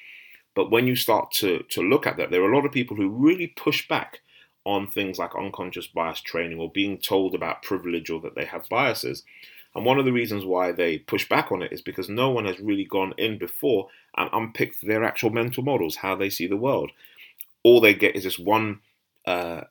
But 0.54 0.70
when 0.70 0.86
you 0.86 0.96
start 0.96 1.30
to, 1.32 1.64
to 1.70 1.80
look 1.80 2.06
at 2.06 2.16
that, 2.18 2.30
there 2.30 2.42
are 2.42 2.50
a 2.50 2.54
lot 2.54 2.66
of 2.66 2.72
people 2.72 2.96
who 2.96 3.08
really 3.08 3.46
push 3.46 3.88
back 3.88 4.20
on 4.64 4.86
things 4.86 5.18
like 5.18 5.34
unconscious 5.34 5.86
bias 5.86 6.20
training 6.20 6.58
or 6.58 6.70
being 6.70 6.98
told 6.98 7.34
about 7.34 7.62
privilege 7.62 8.10
or 8.10 8.20
that 8.20 8.34
they 8.34 8.44
have 8.44 8.68
biases. 8.68 9.24
And 9.74 9.84
one 9.84 9.98
of 9.98 10.04
the 10.04 10.12
reasons 10.12 10.44
why 10.44 10.72
they 10.72 10.98
push 10.98 11.28
back 11.28 11.50
on 11.50 11.62
it 11.62 11.72
is 11.72 11.80
because 11.80 12.08
no 12.08 12.30
one 12.30 12.44
has 12.44 12.60
really 12.60 12.84
gone 12.84 13.14
in 13.16 13.38
before 13.38 13.88
and 14.16 14.28
unpicked 14.32 14.86
their 14.86 15.02
actual 15.02 15.30
mental 15.30 15.62
models, 15.62 15.96
how 15.96 16.14
they 16.14 16.28
see 16.28 16.46
the 16.46 16.56
world 16.56 16.90
all 17.62 17.80
they 17.80 17.94
get 17.94 18.16
is 18.16 18.24
this 18.24 18.38
one 18.38 18.80
uh, 19.26 19.62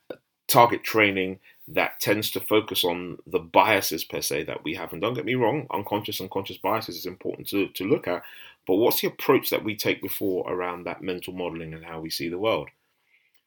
target 0.48 0.84
training 0.84 1.40
that 1.68 2.00
tends 2.00 2.32
to 2.32 2.40
focus 2.40 2.84
on 2.84 3.18
the 3.26 3.40
biases 3.40 4.04
per 4.04 4.22
se 4.22 4.44
that 4.44 4.64
we 4.64 4.74
have. 4.76 4.92
And 4.92 5.02
don't 5.02 5.14
get 5.14 5.26
me 5.26 5.36
wrong, 5.36 5.68
unconscious 5.72 6.20
and 6.20 6.30
conscious 6.30 6.58
biases 6.58 6.98
is 6.98 7.06
important 7.06 7.48
to, 7.50 7.68
to 7.70 7.88
look 7.88 8.08
at. 8.08 8.24
But 8.68 8.76
what's 8.76 9.02
the 9.02 9.08
approach 9.08 9.50
that 9.50 9.64
we 9.64 9.76
take 9.76 10.02
before 10.02 10.52
around 10.52 10.86
that 10.86 11.02
mental 11.02 11.34
modeling 11.34 11.74
and 11.74 11.86
how 11.86 12.00
we 12.00 12.10
see 12.10 12.30
the 12.30 12.38
world? 12.38 12.70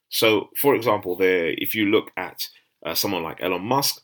So, 0.09 0.49
for 0.55 0.75
example, 0.75 1.15
there, 1.15 1.49
if 1.49 1.75
you 1.75 1.85
look 1.85 2.11
at 2.17 2.49
uh, 2.85 2.95
someone 2.95 3.23
like 3.23 3.41
Elon 3.41 3.63
Musk, 3.63 4.01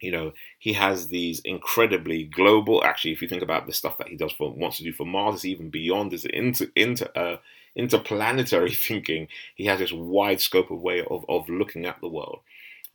you 0.00 0.10
know, 0.10 0.32
he 0.58 0.72
has 0.72 1.08
these 1.08 1.40
incredibly 1.40 2.24
global. 2.24 2.82
Actually, 2.82 3.12
if 3.12 3.22
you 3.22 3.28
think 3.28 3.42
about 3.42 3.66
the 3.66 3.72
stuff 3.72 3.98
that 3.98 4.08
he 4.08 4.16
does 4.16 4.32
for 4.32 4.50
wants 4.52 4.78
to 4.78 4.84
do 4.84 4.92
for 4.92 5.06
Mars, 5.06 5.36
is 5.36 5.46
even 5.46 5.70
beyond 5.70 6.12
his 6.12 6.24
inter, 6.24 6.66
inter 6.74 7.08
uh, 7.14 7.36
interplanetary 7.76 8.70
thinking. 8.74 9.28
He 9.54 9.66
has 9.66 9.78
this 9.78 9.92
wide 9.92 10.40
scope 10.40 10.70
of 10.70 10.80
way 10.80 11.04
of, 11.04 11.24
of 11.28 11.48
looking 11.48 11.86
at 11.86 12.00
the 12.00 12.08
world. 12.08 12.40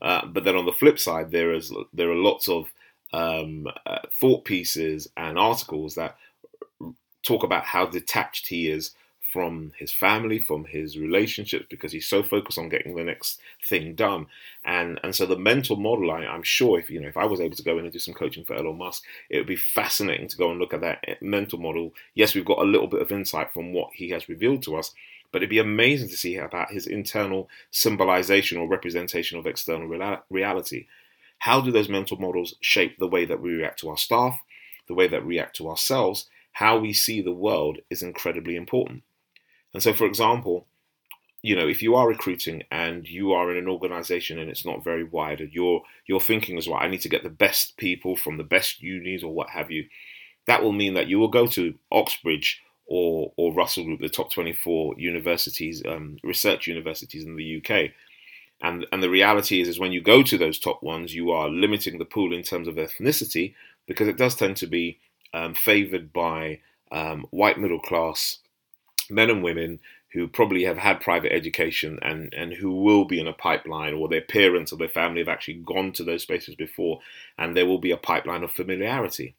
Uh, 0.01 0.25
but 0.25 0.43
then 0.43 0.55
on 0.55 0.65
the 0.65 0.73
flip 0.73 0.99
side, 0.99 1.31
there 1.31 1.53
is 1.53 1.71
there 1.93 2.11
are 2.11 2.15
lots 2.15 2.49
of 2.49 2.71
um, 3.13 3.67
uh, 3.85 3.99
thought 4.19 4.43
pieces 4.43 5.07
and 5.15 5.37
articles 5.37 5.95
that 5.95 6.17
talk 7.23 7.43
about 7.43 7.63
how 7.63 7.85
detached 7.85 8.47
he 8.47 8.67
is 8.67 8.91
from 9.35 9.73
his 9.77 9.91
family, 9.91 10.39
from 10.39 10.63
his 10.63 10.97
relationships, 10.97 11.65
because 11.69 11.91
he's 11.91 12.07
so 12.07 12.23
focused 12.23 12.57
on 12.57 12.69
getting 12.69 12.95
the 12.95 13.03
next 13.03 13.41
thing 13.67 13.93
done. 13.93 14.27
And 14.63 14.97
and 15.03 15.13
so 15.13 15.25
the 15.25 15.37
mental 15.37 15.75
model, 15.75 16.09
I, 16.09 16.23
am 16.23 16.41
sure, 16.41 16.79
if 16.79 16.89
you 16.89 17.01
know, 17.01 17.09
if 17.09 17.17
I 17.17 17.25
was 17.25 17.41
able 17.41 17.57
to 17.57 17.63
go 17.63 17.77
in 17.77 17.83
and 17.83 17.91
do 17.91 17.99
some 17.99 18.13
coaching 18.13 18.45
for 18.45 18.55
Elon 18.55 18.77
Musk, 18.77 19.03
it 19.29 19.35
would 19.35 19.45
be 19.45 19.57
fascinating 19.57 20.29
to 20.29 20.37
go 20.37 20.51
and 20.51 20.57
look 20.57 20.73
at 20.73 20.79
that 20.79 20.99
eh, 21.05 21.15
mental 21.19 21.59
model. 21.59 21.93
Yes, 22.13 22.33
we've 22.33 22.45
got 22.45 22.59
a 22.59 22.71
little 22.73 22.87
bit 22.87 23.01
of 23.01 23.11
insight 23.11 23.51
from 23.51 23.73
what 23.73 23.89
he 23.93 24.11
has 24.11 24.29
revealed 24.29 24.63
to 24.63 24.77
us, 24.77 24.93
but 25.33 25.39
it'd 25.39 25.49
be 25.49 25.59
amazing 25.59 26.07
to 26.07 26.15
see 26.15 26.37
about 26.37 26.71
his 26.71 26.87
internal 26.87 27.49
symbolization 27.71 28.57
or 28.57 28.69
representation 28.69 29.37
of 29.37 29.45
external 29.45 29.89
reality. 30.29 30.87
How 31.39 31.59
do 31.59 31.73
those 31.73 31.89
mental 31.89 32.15
models 32.17 32.55
shape 32.61 32.99
the 32.99 33.09
way 33.09 33.25
that 33.25 33.41
we 33.41 33.51
react 33.51 33.79
to 33.79 33.89
our 33.89 33.97
staff, 33.97 34.39
the 34.87 34.93
way 34.93 35.09
that 35.09 35.25
we 35.25 35.35
react 35.35 35.57
to 35.57 35.69
ourselves? 35.69 36.29
How 36.53 36.77
we 36.77 36.93
see 36.93 37.21
the 37.21 37.33
world 37.33 37.79
is 37.89 38.01
incredibly 38.01 38.55
important. 38.55 39.03
And 39.75 39.83
so, 39.83 39.91
for 39.91 40.05
example, 40.05 40.67
you 41.41 41.53
know, 41.53 41.67
if 41.67 41.83
you 41.83 41.95
are 41.95 42.07
recruiting 42.07 42.63
and 42.71 43.05
you 43.05 43.33
are 43.33 43.51
in 43.51 43.57
an 43.57 43.67
organization 43.67 44.39
and 44.39 44.49
it's 44.49 44.65
not 44.65 44.85
very 44.85 45.03
wide, 45.03 45.41
and 45.41 45.51
you're 45.51 45.81
you're 46.07 46.21
thinking 46.21 46.57
as 46.57 46.65
well, 46.65 46.79
I 46.81 46.87
need 46.87 47.01
to 47.01 47.09
get 47.09 47.23
the 47.23 47.29
best 47.29 47.75
people 47.75 48.15
from 48.15 48.37
the 48.37 48.43
best 48.45 48.81
unis 48.81 49.21
or 49.21 49.33
what 49.33 49.49
have 49.49 49.69
you, 49.69 49.85
that 50.47 50.63
will 50.63 50.71
mean 50.71 50.93
that 50.93 51.07
you 51.07 51.19
will 51.19 51.27
go 51.27 51.45
to 51.47 51.75
Oxbridge 51.91 52.61
or 52.85 53.33
or 53.35 53.53
Russell 53.53 53.83
Group, 53.83 53.99
the 53.99 54.07
top 54.07 54.31
24 54.31 54.95
universities, 54.97 55.83
um, 55.85 56.19
research 56.23 56.67
universities 56.67 57.25
in 57.25 57.35
the 57.35 57.57
UK. 57.57 57.91
And 58.61 58.85
and 58.93 59.03
the 59.03 59.09
reality 59.09 59.59
is, 59.59 59.67
is 59.67 59.77
when 59.77 59.91
you 59.91 59.99
go 59.99 60.23
to 60.23 60.37
those 60.37 60.57
top 60.57 60.81
ones, 60.81 61.13
you 61.13 61.31
are 61.31 61.49
limiting 61.49 61.97
the 61.97 62.05
pool 62.05 62.33
in 62.33 62.43
terms 62.43 62.69
of 62.69 62.75
ethnicity 62.75 63.55
because 63.87 64.07
it 64.07 64.17
does 64.17 64.35
tend 64.35 64.55
to 64.55 64.67
be 64.67 64.99
um, 65.33 65.53
favoured 65.53 66.13
by 66.13 66.61
um, 66.93 67.27
white 67.31 67.59
middle 67.59 67.81
class 67.81 68.37
men 69.09 69.29
and 69.29 69.43
women 69.43 69.79
who 70.13 70.27
probably 70.27 70.63
have 70.63 70.77
had 70.77 71.01
private 71.01 71.33
education 71.33 71.99
and, 72.01 72.33
and 72.33 72.53
who 72.53 72.71
will 72.71 73.03
be 73.03 73.19
in 73.19 73.27
a 73.27 73.33
pipeline, 73.33 73.93
or 73.93 74.07
their 74.07 74.21
parents 74.21 74.71
or 74.71 74.77
their 74.77 74.87
family 74.87 75.19
have 75.19 75.27
actually 75.27 75.55
gone 75.55 75.91
to 75.91 76.03
those 76.05 76.21
spaces 76.21 76.55
before, 76.55 76.99
and 77.37 77.55
there 77.55 77.65
will 77.65 77.79
be 77.79 77.91
a 77.91 77.97
pipeline 77.97 78.41
of 78.41 78.51
familiarity. 78.51 79.35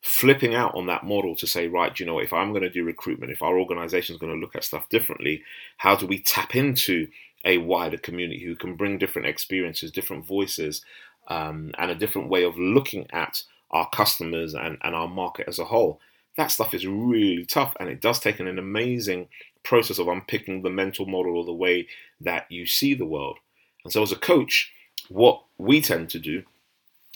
Flipping 0.00 0.54
out 0.54 0.74
on 0.74 0.86
that 0.86 1.04
model 1.04 1.36
to 1.36 1.46
say, 1.46 1.68
right, 1.68 1.98
you 2.00 2.06
know, 2.06 2.18
if 2.18 2.32
I'm 2.32 2.50
going 2.50 2.62
to 2.62 2.70
do 2.70 2.84
recruitment, 2.84 3.32
if 3.32 3.42
our 3.42 3.58
organization 3.58 4.14
is 4.14 4.20
going 4.20 4.32
to 4.32 4.38
look 4.38 4.56
at 4.56 4.64
stuff 4.64 4.88
differently, 4.88 5.42
how 5.76 5.94
do 5.94 6.06
we 6.06 6.20
tap 6.20 6.56
into 6.56 7.08
a 7.44 7.58
wider 7.58 7.96
community 7.96 8.44
who 8.44 8.56
can 8.56 8.74
bring 8.74 8.98
different 8.98 9.28
experiences, 9.28 9.92
different 9.92 10.26
voices, 10.26 10.84
um, 11.28 11.72
and 11.78 11.90
a 11.90 11.96
different 11.96 12.28
way 12.28 12.42
of 12.42 12.58
looking 12.58 13.06
at 13.12 13.42
our 13.70 13.88
customers 13.90 14.54
and, 14.54 14.78
and 14.82 14.94
our 14.96 15.08
market 15.08 15.46
as 15.46 15.60
a 15.60 15.64
whole? 15.64 16.00
That 16.38 16.52
stuff 16.52 16.72
is 16.72 16.86
really 16.86 17.44
tough 17.44 17.76
and 17.80 17.88
it 17.88 18.00
does 18.00 18.20
take 18.20 18.38
an, 18.38 18.46
an 18.46 18.60
amazing 18.60 19.28
process 19.64 19.98
of 19.98 20.06
unpicking 20.06 20.62
the 20.62 20.70
mental 20.70 21.04
model 21.04 21.36
or 21.36 21.44
the 21.44 21.52
way 21.52 21.88
that 22.20 22.50
you 22.50 22.64
see 22.64 22.94
the 22.94 23.04
world. 23.04 23.38
And 23.82 23.92
so, 23.92 24.02
as 24.02 24.12
a 24.12 24.16
coach, 24.16 24.72
what 25.08 25.42
we 25.58 25.82
tend 25.82 26.10
to 26.10 26.20
do 26.20 26.44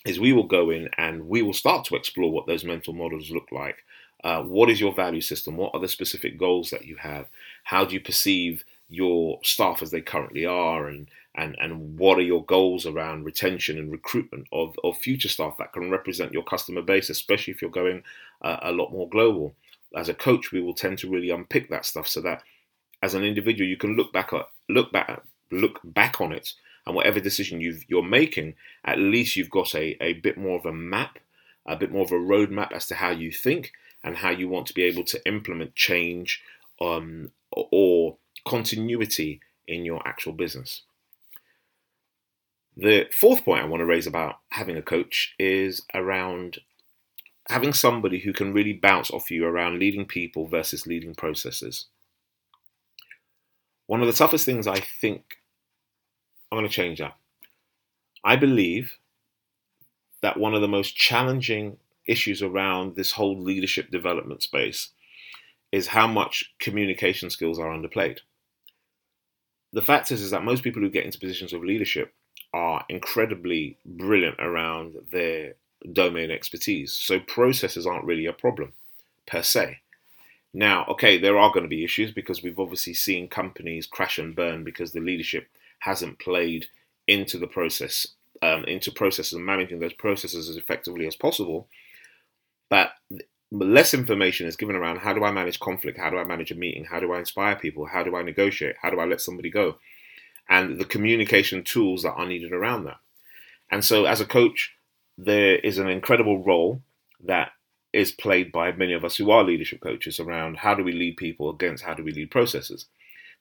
is 0.05 0.19
we 0.19 0.33
will 0.33 0.47
go 0.47 0.71
in 0.71 0.89
and 0.99 1.29
we 1.29 1.41
will 1.41 1.53
start 1.53 1.85
to 1.85 1.95
explore 1.95 2.33
what 2.33 2.49
those 2.49 2.65
mental 2.65 2.93
models 2.93 3.31
look 3.31 3.47
like. 3.53 3.85
Uh, 4.25 4.43
what 4.43 4.69
is 4.69 4.81
your 4.81 4.93
value 4.93 5.21
system? 5.21 5.57
What 5.57 5.71
are 5.73 5.81
the 5.81 5.89
specific 5.89 6.37
goals 6.37 6.71
that 6.71 6.85
you 6.85 6.97
have? 6.97 7.29
How 7.65 7.85
do 7.85 7.95
you 7.95 8.01
perceive 8.01 8.65
your 8.88 9.38
staff 9.42 9.83
as 9.83 9.90
they 9.90 10.01
currently 10.01 10.47
are? 10.47 10.88
And 10.88 11.09
and 11.35 11.57
and 11.61 11.99
what 11.99 12.18
are 12.18 12.23
your 12.23 12.45
goals 12.45 12.87
around 12.87 13.25
retention 13.25 13.79
and 13.79 13.90
recruitment 13.90 14.47
of, 14.53 14.77
of 14.85 14.99
future 14.99 15.29
staff 15.29 15.57
that 15.59 15.73
can 15.73 15.90
represent 15.90 16.33
your 16.33 16.45
customer 16.45 16.83
base, 16.83 17.09
especially 17.11 17.53
if 17.53 17.62
you're 17.62 17.71
going 17.71 18.03
uh, 18.42 18.59
a 18.62 18.73
lot 18.73 18.92
more 18.92 19.09
global. 19.09 19.55
As 19.97 20.09
a 20.09 20.14
coach, 20.14 20.53
we 20.53 20.61
will 20.61 20.75
tend 20.75 20.99
to 20.99 21.11
really 21.11 21.31
unpick 21.31 21.68
that 21.71 21.85
stuff 21.85 22.09
so 22.09 22.21
that 22.23 22.42
as 23.03 23.14
an 23.14 23.25
individual 23.25 23.68
you 23.68 23.77
can 23.77 23.97
look 23.97 24.12
back 24.12 24.33
at 24.33 24.49
look 24.68 24.92
back 24.92 25.23
look 25.51 25.81
back 25.85 26.21
on 26.21 26.33
it 26.33 26.55
and 26.87 26.97
whatever 26.97 27.21
decision 27.21 27.61
you 27.61 27.99
are 27.99 28.03
making, 28.03 28.55
at 28.85 28.99
least 28.99 29.37
you've 29.37 29.51
got 29.51 29.75
a, 29.75 30.03
a 30.03 30.14
bit 30.14 30.37
more 30.37 30.59
of 30.59 30.66
a 30.66 30.73
map, 30.73 31.18
a 31.66 31.77
bit 31.77 31.92
more 31.92 32.03
of 32.03 32.11
a 32.11 32.16
roadmap 32.16 32.73
as 32.73 32.87
to 32.87 32.97
how 32.97 33.11
you 33.11 33.31
think 33.31 33.73
and 34.03 34.16
how 34.16 34.31
you 34.31 34.49
want 34.49 34.66
to 34.66 34.75
be 34.75 34.83
able 34.83 35.05
to 35.05 35.25
implement 35.27 35.77
change 35.77 36.42
um, 36.81 37.31
or 37.53 38.16
continuity 38.47 39.41
in 39.67 39.85
your 39.85 40.07
actual 40.07 40.33
business. 40.33 40.83
The 42.77 43.07
fourth 43.13 43.45
point 43.45 43.63
I 43.63 43.67
want 43.67 43.81
to 43.81 43.87
raise 43.87 44.07
about 44.07 44.37
having 44.51 44.77
a 44.77 44.83
coach 44.83 45.35
is 45.39 45.83
around 45.95 46.59
having 47.49 47.73
somebody 47.73 48.21
who 48.21 48.33
can 48.33 48.53
really 48.53 48.73
bounce 48.73 49.11
off 49.11 49.31
you 49.31 49.45
around 49.45 49.79
leading 49.79 50.07
people 50.07 50.47
versus 50.47 50.87
leading 50.87 51.15
processes. 51.15 51.87
One 53.87 54.01
of 54.01 54.07
the 54.07 54.13
toughest 54.13 54.47
things 54.47 54.67
I 54.67 54.79
think, 54.79 55.39
I'm 56.51 56.59
going 56.59 56.69
to 56.69 56.75
change 56.75 56.99
that. 57.01 57.17
I 58.25 58.37
believe 58.37 58.99
that 60.23 60.39
one 60.39 60.55
of 60.55 60.61
the 60.61 60.69
most 60.69 60.97
challenging 60.97 61.79
issues 62.07 62.43
around 62.43 62.97
this 62.97 63.13
whole 63.13 63.39
leadership 63.39 63.91
development 63.91 64.43
space 64.43 64.91
is 65.73 65.89
how 65.89 66.07
much 66.07 66.53
communication 66.59 67.29
skills 67.29 67.59
are 67.59 67.69
underplayed. 67.69 68.19
The 69.73 69.83
fact 69.83 70.11
is, 70.11 70.21
is 70.21 70.31
that 70.31 70.45
most 70.45 70.63
people 70.63 70.83
who 70.83 70.91
get 70.91 71.05
into 71.05 71.19
positions 71.19 71.53
of 71.53 71.63
leadership 71.63 72.13
are 72.53 72.85
incredibly 72.89 73.79
brilliant 73.85 74.37
around 74.39 74.97
their 75.11 75.55
domain 75.91 76.31
expertise. 76.31 76.93
So 76.93 77.19
processes 77.19 77.87
aren't 77.87 78.05
really 78.05 78.27
a 78.27 78.33
problem 78.33 78.75
per 79.27 79.43
se. 79.43 79.79
Now, 80.55 80.85
okay, 80.87 81.17
there 81.17 81.39
are 81.39 81.51
going 81.51 81.63
to 81.63 81.69
be 81.69 81.85
issues 81.85 82.13
because 82.13 82.43
we've 82.43 82.61
obviously 82.61 82.93
seen 82.93 83.29
companies 83.29 83.87
crash 83.87 84.19
and 84.19 84.37
burn 84.37 84.65
because 84.65 84.93
the 84.93 85.01
leadership 85.01 85.49
hasn't 85.79 86.19
played 86.19 86.67
into 87.07 87.39
the 87.39 87.47
process, 87.47 88.07
um, 88.43 88.65
into 88.65 88.93
processes 88.93 89.33
and 89.33 89.47
managing 89.47 89.81
those 89.81 89.95
processes 89.95 90.49
as 90.49 90.57
effectively 90.57 91.07
as 91.07 91.17
possible. 91.17 91.69
Less 93.53 93.93
information 93.93 94.47
is 94.47 94.57
given 94.57 94.77
around 94.77 95.01
how 95.01 95.12
do 95.12 95.25
I 95.25 95.31
manage 95.31 95.61
conflict? 95.61 95.99
How 95.99 96.09
do 96.09 96.17
I 96.17 96.25
manage 96.25 96.51
a 96.51 96.55
meeting? 96.55 96.85
How 96.85 97.01
do 97.01 97.12
I 97.12 97.19
inspire 97.19 97.55
people? 97.55 97.85
How 97.85 98.03
do 98.03 98.17
I 98.17 98.23
negotiate? 98.23 98.77
How 98.81 98.88
do 98.88 98.99
I 98.99 99.05
let 99.05 99.21
somebody 99.21 99.51
go? 99.51 99.77
And 100.49 100.79
the 100.79 100.87
communication 100.87 101.62
tools 101.62 102.03
that 102.03 102.15
are 102.15 102.27
needed 102.27 102.53
around 102.53 102.85
that. 102.85 102.97
And 103.71 103.85
so, 103.85 104.07
as 104.07 104.23
a 104.23 104.27
coach, 104.27 104.75
there 105.19 105.57
is 105.57 105.77
an 105.77 105.88
incredible 105.88 106.43
role 106.43 106.81
that 107.25 107.51
is 107.93 108.11
played 108.11 108.53
by 108.53 108.73
many 108.73 108.95
of 108.95 109.05
us 109.05 109.17
who 109.17 109.31
are 109.31 109.45
leadership 109.45 109.83
coaches 109.83 110.19
around 110.19 110.59
how 110.59 110.75
do 110.75 110.83
we 110.83 110.93
lead 110.93 111.19
people 111.19 111.51
against 111.51 111.85
how 111.85 111.93
do 111.93 112.03
we 112.03 112.12
lead 112.12 112.31
processes. 112.31 112.87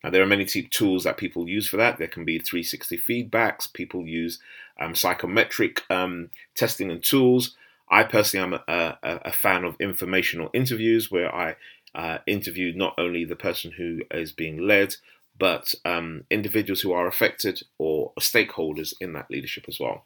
Now, 0.04 0.10
there 0.10 0.22
are 0.22 0.28
many 0.28 0.46
tools 0.46 1.06
that 1.06 1.16
people 1.16 1.48
use 1.48 1.68
for 1.68 1.78
that. 1.78 2.00
There 2.00 2.08
can 2.08 2.26
be 2.26 2.38
360 2.38 2.98
feedbacks. 2.98 3.72
People 3.72 4.06
use 4.06 4.40
um, 4.80 4.94
psychometric 4.94 5.84
um, 5.90 6.32
testing 6.56 6.92
and 6.92 7.02
tools. 7.02 7.56
I 7.92 8.04
personally 8.04 8.46
am 8.46 8.54
a, 8.54 8.98
a, 9.04 9.20
a, 9.26 9.32
fan 9.34 9.66
of 9.66 9.76
informational 9.82 10.50
interviews 10.54 11.12
where 11.12 11.34
I 11.36 11.58
uh, 11.94 12.20
interview 12.26 12.72
not 12.74 12.96
only 12.98 13.26
the 13.26 13.36
person 13.36 13.72
who 13.72 14.00
is 14.12 14.32
being 14.32 14.66
led, 14.66 14.96
but 15.38 15.76
um, 15.84 16.24
individuals 16.30 16.80
who 16.80 16.94
are 16.94 17.06
affected 17.06 17.62
or 17.78 18.14
stakeholders 18.20 18.94
in 19.02 19.12
that 19.14 19.30
leadership 19.30 19.66
as 19.68 19.78
well. 19.78 20.06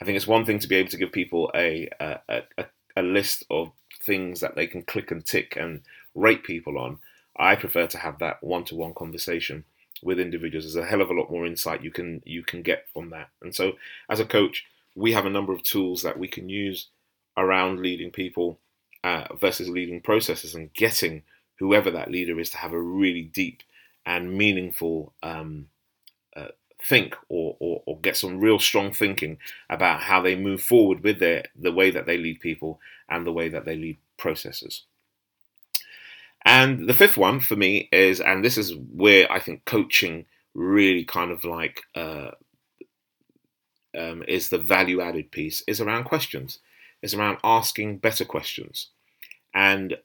I 0.00 0.04
think 0.04 0.16
it's 0.16 0.26
one 0.26 0.44
thing 0.44 0.58
to 0.58 0.68
be 0.68 0.76
able 0.76 0.90
to 0.90 0.98
give 0.98 1.12
people 1.12 1.50
a, 1.54 1.88
a, 1.98 2.18
a, 2.28 2.64
a 2.96 3.02
list 3.02 3.44
of 3.50 3.72
things 4.02 4.40
that 4.40 4.54
they 4.54 4.66
can 4.66 4.82
click 4.82 5.10
and 5.10 5.24
tick 5.24 5.56
and 5.56 5.80
rate 6.14 6.44
people 6.44 6.78
on. 6.78 6.98
I 7.38 7.56
prefer 7.56 7.86
to 7.86 7.98
have 7.98 8.18
that 8.18 8.42
one-to-one 8.42 8.92
conversation 8.94 9.64
with 10.02 10.20
individuals. 10.20 10.64
There's 10.64 10.84
a 10.84 10.88
hell 10.88 11.00
of 11.00 11.08
a 11.10 11.14
lot 11.14 11.30
more 11.30 11.46
insight 11.46 11.82
you 11.82 11.90
can 11.90 12.22
you 12.26 12.42
can 12.42 12.62
get 12.62 12.86
from 12.92 13.10
that. 13.10 13.30
And 13.40 13.54
so, 13.54 13.72
as 14.10 14.20
a 14.20 14.26
coach, 14.26 14.66
we 14.94 15.12
have 15.12 15.26
a 15.26 15.30
number 15.30 15.52
of 15.52 15.62
tools 15.62 16.02
that 16.02 16.18
we 16.18 16.28
can 16.28 16.48
use 16.48 16.88
around 17.36 17.80
leading 17.80 18.10
people 18.10 18.58
uh, 19.02 19.24
versus 19.38 19.68
leading 19.68 20.00
processes 20.00 20.54
and 20.54 20.72
getting 20.72 21.22
whoever 21.58 21.90
that 21.90 22.10
leader 22.10 22.38
is 22.40 22.50
to 22.50 22.56
have 22.58 22.72
a 22.72 22.80
really 22.80 23.22
deep 23.22 23.62
and 24.06 24.36
meaningful 24.36 25.12
um, 25.22 25.68
uh, 26.36 26.48
think 26.82 27.16
or, 27.28 27.56
or, 27.58 27.82
or, 27.86 27.98
get 28.00 28.16
some 28.16 28.40
real 28.40 28.58
strong 28.58 28.92
thinking 28.92 29.38
about 29.70 30.00
how 30.00 30.20
they 30.20 30.34
move 30.34 30.62
forward 30.62 31.02
with 31.02 31.18
their 31.18 31.44
the 31.58 31.72
way 31.72 31.90
that 31.90 32.06
they 32.06 32.18
lead 32.18 32.40
people 32.40 32.80
and 33.08 33.26
the 33.26 33.32
way 33.32 33.48
that 33.48 33.64
they 33.64 33.76
lead 33.76 33.96
processes. 34.18 34.82
And 36.44 36.88
the 36.88 36.94
fifth 36.94 37.16
one 37.16 37.40
for 37.40 37.56
me 37.56 37.88
is, 37.90 38.20
and 38.20 38.44
this 38.44 38.58
is 38.58 38.74
where 38.74 39.30
I 39.32 39.38
think 39.40 39.64
coaching 39.64 40.26
really 40.54 41.04
kind 41.04 41.30
of 41.30 41.44
like 41.44 41.82
uh, 41.94 42.32
um, 43.98 44.22
is 44.28 44.50
the 44.50 44.58
value 44.58 45.00
added 45.00 45.30
piece, 45.30 45.62
is 45.66 45.80
around 45.80 46.04
questions, 46.04 46.58
is 47.04 47.14
around 47.14 47.38
asking 47.44 47.98
better 47.98 48.24
questions. 48.24 48.88
And 49.54 49.96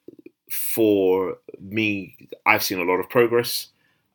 for 0.51 1.37
me, 1.59 2.29
I've 2.45 2.63
seen 2.63 2.79
a 2.79 2.83
lot 2.83 2.99
of 2.99 3.09
progress 3.09 3.69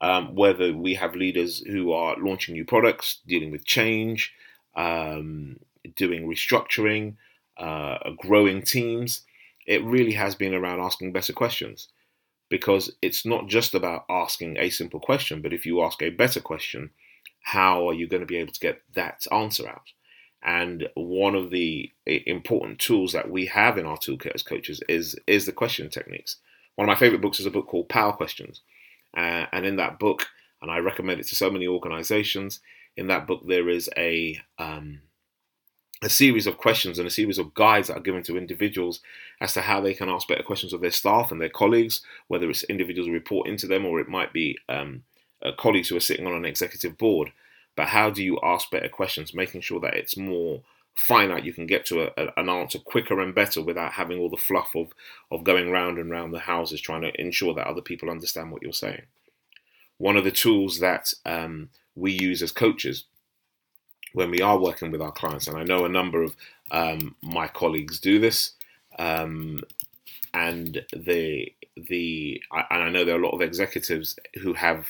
um, 0.04 0.34
whether 0.34 0.70
we 0.72 0.94
have 0.94 1.14
leaders 1.14 1.60
who 1.60 1.92
are 1.92 2.16
launching 2.18 2.54
new 2.54 2.64
products, 2.66 3.20
dealing 3.26 3.50
with 3.50 3.64
change, 3.64 4.34
um, 4.76 5.58
doing 5.96 6.28
restructuring, 6.28 7.14
uh, 7.56 8.10
growing 8.18 8.60
teams. 8.60 9.22
It 9.66 9.82
really 9.82 10.12
has 10.12 10.34
been 10.34 10.52
around 10.52 10.80
asking 10.80 11.12
better 11.12 11.32
questions 11.32 11.88
because 12.50 12.92
it's 13.00 13.24
not 13.24 13.48
just 13.48 13.74
about 13.74 14.04
asking 14.10 14.58
a 14.58 14.68
simple 14.68 15.00
question, 15.00 15.40
but 15.40 15.54
if 15.54 15.64
you 15.64 15.82
ask 15.82 16.02
a 16.02 16.10
better 16.10 16.40
question, 16.40 16.90
how 17.40 17.88
are 17.88 17.94
you 17.94 18.06
going 18.06 18.20
to 18.20 18.26
be 18.26 18.36
able 18.36 18.52
to 18.52 18.60
get 18.60 18.82
that 18.94 19.26
answer 19.32 19.66
out? 19.66 19.88
And 20.44 20.88
one 20.94 21.34
of 21.34 21.50
the 21.50 21.90
important 22.06 22.78
tools 22.78 23.12
that 23.12 23.30
we 23.30 23.46
have 23.46 23.78
in 23.78 23.86
our 23.86 23.96
toolkit 23.96 24.34
as 24.34 24.42
coaches 24.42 24.82
is 24.88 25.16
is 25.26 25.46
the 25.46 25.52
question 25.52 25.88
techniques. 25.88 26.36
One 26.74 26.88
of 26.88 26.92
my 26.92 26.98
favorite 26.98 27.22
books 27.22 27.40
is 27.40 27.46
a 27.46 27.50
book 27.50 27.66
called 27.66 27.88
Power 27.88 28.12
Questions, 28.12 28.60
uh, 29.16 29.46
and 29.52 29.64
in 29.64 29.76
that 29.76 29.98
book, 29.98 30.26
and 30.60 30.70
I 30.70 30.78
recommend 30.78 31.20
it 31.20 31.28
to 31.28 31.34
so 31.34 31.50
many 31.50 31.66
organizations, 31.66 32.60
in 32.96 33.06
that 33.06 33.26
book 33.26 33.46
there 33.46 33.68
is 33.68 33.88
a 33.96 34.40
um, 34.58 35.00
a 36.02 36.08
series 36.08 36.46
of 36.46 36.58
questions 36.58 36.98
and 36.98 37.08
a 37.08 37.10
series 37.10 37.38
of 37.38 37.54
guides 37.54 37.88
that 37.88 37.96
are 37.96 38.00
given 38.00 38.22
to 38.24 38.36
individuals 38.36 39.00
as 39.40 39.54
to 39.54 39.62
how 39.62 39.80
they 39.80 39.94
can 39.94 40.08
ask 40.08 40.28
better 40.28 40.42
questions 40.42 40.72
of 40.72 40.80
their 40.80 40.90
staff 40.90 41.32
and 41.32 41.40
their 41.40 41.48
colleagues, 41.48 42.02
whether 42.28 42.50
it's 42.50 42.64
individuals 42.64 43.08
reporting 43.08 43.56
to 43.56 43.66
them 43.66 43.86
or 43.86 44.00
it 44.00 44.08
might 44.08 44.32
be 44.32 44.58
um, 44.68 45.02
uh, 45.42 45.52
colleagues 45.56 45.88
who 45.88 45.96
are 45.96 46.00
sitting 46.00 46.26
on 46.26 46.34
an 46.34 46.44
executive 46.44 46.98
board. 46.98 47.32
But 47.76 47.88
how 47.88 48.10
do 48.10 48.22
you 48.22 48.38
ask 48.42 48.70
better 48.70 48.88
questions, 48.88 49.34
making 49.34 49.62
sure 49.62 49.80
that 49.80 49.94
it's 49.94 50.16
more 50.16 50.62
finite, 50.94 51.44
you 51.44 51.52
can 51.52 51.66
get 51.66 51.84
to 51.86 52.02
a, 52.02 52.10
a, 52.16 52.32
an 52.36 52.48
answer 52.48 52.78
quicker 52.78 53.20
and 53.20 53.34
better 53.34 53.60
without 53.60 53.92
having 53.92 54.18
all 54.18 54.28
the 54.28 54.36
fluff 54.36 54.74
of, 54.74 54.92
of 55.30 55.44
going 55.44 55.70
round 55.70 55.98
and 55.98 56.10
round 56.10 56.32
the 56.32 56.40
houses 56.40 56.80
trying 56.80 57.02
to 57.02 57.20
ensure 57.20 57.54
that 57.54 57.66
other 57.66 57.82
people 57.82 58.08
understand 58.08 58.50
what 58.50 58.62
you're 58.62 58.72
saying. 58.72 59.02
One 59.98 60.16
of 60.16 60.24
the 60.24 60.30
tools 60.30 60.78
that 60.80 61.12
um, 61.26 61.70
we 61.94 62.12
use 62.12 62.42
as 62.42 62.52
coaches 62.52 63.04
when 64.12 64.30
we 64.30 64.40
are 64.40 64.58
working 64.58 64.92
with 64.92 65.02
our 65.02 65.12
clients, 65.12 65.48
and 65.48 65.56
I 65.56 65.64
know 65.64 65.84
a 65.84 65.88
number 65.88 66.22
of 66.22 66.36
um, 66.70 67.16
my 67.20 67.48
colleagues 67.48 67.98
do 67.98 68.20
this, 68.20 68.52
um, 68.98 69.62
and 70.32 70.84
the 70.92 71.52
the 71.76 72.40
and 72.52 72.82
I 72.82 72.88
know 72.90 73.04
there 73.04 73.16
are 73.16 73.20
a 73.20 73.24
lot 73.24 73.34
of 73.34 73.40
executives 73.40 74.16
who 74.40 74.54
have 74.54 74.86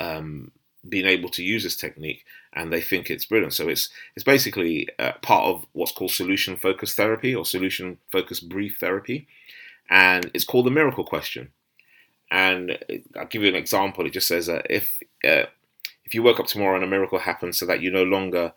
um, 0.00 0.52
been 0.88 1.06
able 1.06 1.28
to 1.30 1.42
use 1.42 1.62
this 1.62 1.76
technique 1.76 2.24
and 2.52 2.72
they 2.72 2.80
think 2.80 3.10
it's 3.10 3.26
brilliant. 3.26 3.52
So 3.52 3.68
it's 3.68 3.90
it's 4.14 4.24
basically 4.24 4.88
uh, 4.98 5.12
part 5.22 5.44
of 5.44 5.66
what's 5.72 5.92
called 5.92 6.10
solution 6.10 6.56
focused 6.56 6.96
therapy 6.96 7.34
or 7.34 7.44
solution 7.44 7.98
focused 8.10 8.48
brief 8.48 8.78
therapy, 8.78 9.28
and 9.90 10.30
it's 10.34 10.44
called 10.44 10.66
the 10.66 10.70
miracle 10.70 11.04
question. 11.04 11.50
And 12.30 12.78
I'll 13.16 13.26
give 13.26 13.42
you 13.42 13.48
an 13.48 13.54
example. 13.54 14.04
It 14.06 14.12
just 14.14 14.26
says 14.26 14.48
uh, 14.48 14.62
if 14.68 14.98
uh, 15.24 15.44
if 16.04 16.14
you 16.14 16.22
woke 16.22 16.40
up 16.40 16.46
tomorrow 16.46 16.76
and 16.76 16.84
a 16.84 16.88
miracle 16.88 17.18
happened, 17.18 17.54
so 17.54 17.66
that 17.66 17.80
you 17.80 17.90
no 17.90 18.04
longer 18.04 18.52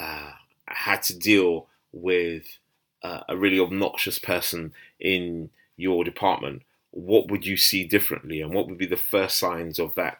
uh, 0.00 0.32
had 0.66 1.02
to 1.04 1.18
deal 1.18 1.68
with 1.92 2.58
uh, 3.02 3.20
a 3.28 3.36
really 3.36 3.60
obnoxious 3.60 4.18
person 4.18 4.72
in 4.98 5.50
your 5.76 6.02
department, 6.04 6.62
what 6.90 7.30
would 7.30 7.44
you 7.44 7.56
see 7.56 7.84
differently, 7.84 8.40
and 8.40 8.54
what 8.54 8.68
would 8.68 8.78
be 8.78 8.86
the 8.86 8.96
first 8.96 9.38
signs 9.38 9.78
of 9.78 9.94
that 9.96 10.18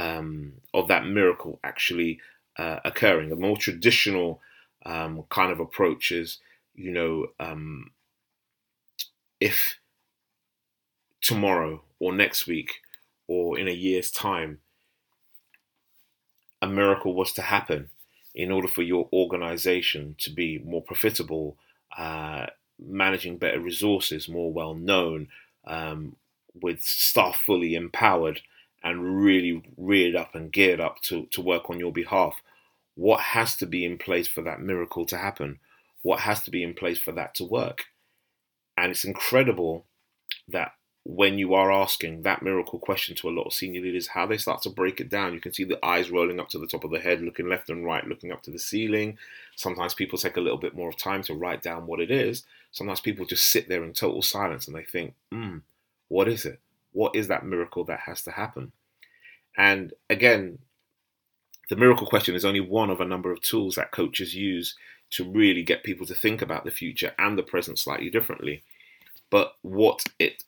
um, 0.00 0.52
of 0.72 0.88
that 0.88 1.06
miracle 1.06 1.58
actually 1.62 2.20
uh, 2.58 2.78
occurring. 2.84 3.30
A 3.30 3.36
more 3.36 3.56
traditional 3.56 4.40
um, 4.86 5.24
kind 5.28 5.52
of 5.52 5.60
approach 5.60 6.10
is, 6.10 6.38
you 6.74 6.90
know, 6.90 7.26
um, 7.38 7.90
if 9.40 9.78
tomorrow 11.20 11.82
or 11.98 12.12
next 12.14 12.46
week 12.46 12.80
or 13.28 13.58
in 13.58 13.68
a 13.68 13.72
year's 13.72 14.10
time 14.10 14.58
a 16.62 16.66
miracle 16.66 17.14
was 17.14 17.32
to 17.32 17.42
happen 17.42 17.90
in 18.34 18.50
order 18.50 18.68
for 18.68 18.82
your 18.82 19.08
organization 19.12 20.14
to 20.18 20.30
be 20.30 20.58
more 20.58 20.82
profitable, 20.82 21.56
uh, 21.96 22.46
managing 22.78 23.36
better 23.36 23.60
resources, 23.60 24.28
more 24.28 24.52
well 24.52 24.74
known, 24.74 25.28
um, 25.66 26.16
with 26.54 26.82
staff 26.82 27.42
fully 27.44 27.74
empowered, 27.74 28.40
and 28.82 29.22
really 29.24 29.62
reared 29.76 30.16
up 30.16 30.34
and 30.34 30.52
geared 30.52 30.80
up 30.80 31.00
to, 31.02 31.26
to 31.26 31.40
work 31.40 31.68
on 31.68 31.78
your 31.78 31.92
behalf. 31.92 32.42
What 32.94 33.20
has 33.20 33.56
to 33.56 33.66
be 33.66 33.84
in 33.84 33.98
place 33.98 34.28
for 34.28 34.42
that 34.42 34.60
miracle 34.60 35.04
to 35.06 35.18
happen? 35.18 35.58
What 36.02 36.20
has 36.20 36.42
to 36.44 36.50
be 36.50 36.62
in 36.62 36.74
place 36.74 36.98
for 36.98 37.12
that 37.12 37.34
to 37.36 37.44
work? 37.44 37.86
And 38.76 38.90
it's 38.90 39.04
incredible 39.04 39.84
that 40.48 40.72
when 41.04 41.38
you 41.38 41.54
are 41.54 41.72
asking 41.72 42.22
that 42.22 42.42
miracle 42.42 42.78
question 42.78 43.16
to 43.16 43.28
a 43.28 43.30
lot 43.30 43.46
of 43.46 43.52
senior 43.52 43.80
leaders, 43.80 44.08
how 44.08 44.26
they 44.26 44.36
start 44.36 44.62
to 44.62 44.70
break 44.70 45.00
it 45.00 45.08
down. 45.08 45.32
You 45.32 45.40
can 45.40 45.52
see 45.52 45.64
the 45.64 45.84
eyes 45.84 46.10
rolling 46.10 46.38
up 46.38 46.48
to 46.50 46.58
the 46.58 46.66
top 46.66 46.84
of 46.84 46.90
the 46.90 47.00
head, 47.00 47.22
looking 47.22 47.48
left 47.48 47.70
and 47.70 47.84
right, 47.84 48.06
looking 48.06 48.32
up 48.32 48.42
to 48.42 48.50
the 48.50 48.58
ceiling. 48.58 49.16
Sometimes 49.56 49.94
people 49.94 50.18
take 50.18 50.36
a 50.36 50.40
little 50.40 50.58
bit 50.58 50.74
more 50.74 50.90
of 50.90 50.96
time 50.96 51.22
to 51.24 51.34
write 51.34 51.62
down 51.62 51.86
what 51.86 52.00
it 52.00 52.10
is. 52.10 52.44
Sometimes 52.70 53.00
people 53.00 53.24
just 53.24 53.46
sit 53.46 53.68
there 53.68 53.82
in 53.82 53.92
total 53.92 54.22
silence 54.22 54.66
and 54.66 54.76
they 54.76 54.84
think, 54.84 55.14
hmm, 55.32 55.58
what 56.08 56.28
is 56.28 56.44
it? 56.44 56.60
What 56.92 57.14
is 57.14 57.28
that 57.28 57.44
miracle 57.44 57.84
that 57.84 58.00
has 58.00 58.22
to 58.22 58.30
happen? 58.30 58.72
And 59.56 59.92
again, 60.08 60.58
the 61.68 61.76
miracle 61.76 62.06
question 62.06 62.34
is 62.34 62.44
only 62.44 62.60
one 62.60 62.90
of 62.90 63.00
a 63.00 63.04
number 63.04 63.30
of 63.30 63.40
tools 63.40 63.76
that 63.76 63.92
coaches 63.92 64.34
use 64.34 64.76
to 65.10 65.24
really 65.28 65.62
get 65.62 65.84
people 65.84 66.06
to 66.06 66.14
think 66.14 66.42
about 66.42 66.64
the 66.64 66.70
future 66.70 67.12
and 67.18 67.36
the 67.36 67.42
present 67.42 67.78
slightly 67.78 68.10
differently. 68.10 68.62
But 69.30 69.54
what 69.62 70.04
it 70.18 70.44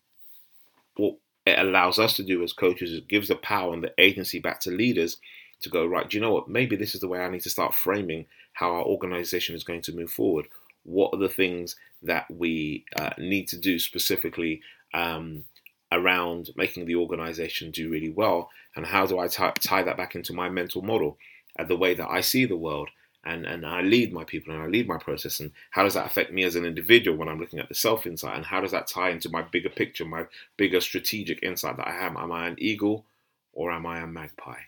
what 0.97 1.17
it 1.47 1.59
allows 1.59 1.99
us 1.99 2.15
to 2.17 2.23
do 2.23 2.43
as 2.43 2.53
coaches 2.53 2.91
is 2.91 3.01
gives 3.01 3.29
the 3.29 3.37
power 3.37 3.73
and 3.73 3.83
the 3.83 3.95
agency 3.99 4.39
back 4.39 4.61
to 4.61 4.71
leaders 4.71 5.19
to 5.63 5.69
go, 5.69 5.87
right, 5.87 6.09
do 6.09 6.17
you 6.17 6.21
know 6.21 6.33
what? 6.33 6.49
Maybe 6.49 6.77
this 6.77 6.95
is 6.95 7.01
the 7.01 7.09
way 7.09 7.21
I 7.21 7.31
need 7.31 7.43
to 7.43 7.51
start 7.51 7.75
framing 7.75 8.27
how 8.53 8.73
our 8.75 8.83
organization 8.83 9.55
is 9.55 9.65
going 9.65 9.83
to 9.83 9.95
move 9.95 10.11
forward. 10.11 10.47
What 10.85 11.15
are 11.15 11.19
the 11.19 11.29
things 11.29 11.77
that 12.03 12.27
we 12.31 12.85
uh, 12.97 13.11
need 13.19 13.49
to 13.49 13.57
do 13.57 13.79
specifically 13.79 14.61
um, 14.93 15.45
around 15.93 16.51
making 16.57 16.87
the 16.87 16.97
organization 16.97 17.71
do 17.71 17.91
really 17.91 18.11
well? 18.11 18.51
And 18.75 18.87
how 18.87 19.07
do 19.07 19.19
I 19.19 19.29
t- 19.29 19.45
tie 19.61 19.83
that 19.83 19.97
back 19.97 20.15
into 20.15 20.33
my 20.33 20.49
mental 20.49 20.83
model 20.83 21.19
and 21.57 21.69
the 21.69 21.77
way 21.77 21.95
that 21.95 22.09
I 22.11 22.21
see 22.21 22.45
the 22.45 22.57
world? 22.57 22.91
And, 23.25 23.47
and 23.47 23.65
I 23.65 23.83
lead 23.83 24.13
my 24.13 24.25
people 24.25 24.53
and 24.53 24.63
I 24.63 24.67
lead 24.67 24.89
my 24.89 24.99
process. 24.99 25.39
And 25.39 25.53
how 25.71 25.85
does 25.85 25.95
that 25.95 26.07
affect 26.07 26.33
me 26.33 26.43
as 26.43 26.57
an 26.57 26.65
individual 26.65 27.17
when 27.17 27.29
I'm 27.29 27.39
looking 27.39 27.61
at 27.61 27.69
the 27.69 27.75
self 27.75 28.05
insight? 28.05 28.37
And 28.37 28.45
how 28.45 28.61
does 28.61 28.73
that 28.73 28.89
tie 28.89 29.11
into 29.11 29.31
my 29.31 29.43
bigger 29.43 29.69
picture, 29.69 30.05
my 30.05 30.25
bigger 30.57 30.81
strategic 30.81 31.43
insight 31.43 31.77
that 31.77 31.87
I 31.87 31.93
have? 31.93 32.17
Am 32.17 32.33
I 32.33 32.49
an 32.49 32.57
eagle 32.59 33.05
or 33.53 33.71
am 33.71 33.87
I 33.87 34.01
a 34.01 34.07
magpie? 34.09 34.63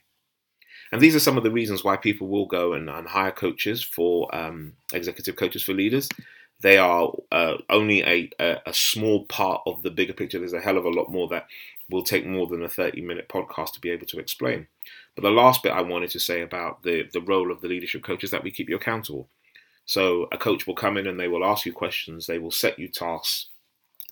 And 0.93 1.01
these 1.01 1.17
are 1.17 1.21
some 1.21 1.37
of 1.37 1.43
the 1.43 1.51
reasons 1.51 1.83
why 1.83 1.97
people 1.97 2.29
will 2.29 2.47
go 2.47 2.75
and, 2.75 2.89
and 2.89 3.09
hire 3.09 3.33
coaches 3.33 3.83
for 3.83 4.33
um, 4.33 4.75
executive 4.93 5.35
coaches 5.35 5.63
for 5.63 5.73
leaders. 5.73 6.09
They 6.65 6.79
are 6.79 7.13
uh, 7.31 7.59
only 7.69 8.03
a, 8.03 8.31
a, 8.41 8.57
a, 8.65 8.73
small 8.73 9.27
part 9.27 9.61
of 9.67 9.83
the 9.83 9.91
bigger 9.91 10.15
picture. 10.15 10.39
There's 10.39 10.55
a 10.55 10.63
hell 10.63 10.79
of 10.79 10.87
a 10.87 10.89
lot 10.89 11.11
more 11.11 11.29
that 11.29 11.47
will 11.91 12.03
take 12.03 12.27
more 12.27 12.47
than 12.47 12.63
a 12.63 12.71
30 12.71 13.03
minute 13.03 13.29
podcast 13.29 13.75
to 13.75 13.83
be 13.83 13.91
able 13.91 14.07
to 14.07 14.19
explain. 14.19 14.69
But 15.15 15.25
the 15.25 15.31
last 15.31 15.63
bit 15.63 15.73
I 15.73 15.83
wanted 15.83 16.09
to 16.13 16.19
say 16.19 16.41
about 16.41 16.83
the, 16.83 17.07
the 17.13 17.21
role 17.21 17.53
of 17.53 17.61
the 17.61 17.69
leadership 17.69 18.03
coach 18.03 18.25
is 18.25 18.31
that 18.31 18.43
we 18.43 18.51
keep 18.51 18.71
you 18.71 18.77
accountable. 18.77 19.29
So 19.85 20.27
a 20.33 20.39
coach 20.39 20.67
will 20.67 20.75
come 20.75 20.97
in 20.97 21.07
and 21.07 21.21
they 21.21 21.29
will 21.29 21.45
ask 21.45 21.67
you 21.67 21.73
questions, 21.75 22.27
they 22.27 22.39
will 22.39 22.51
set 22.51 22.79
you 22.79 22.89
tasks, 22.89 23.49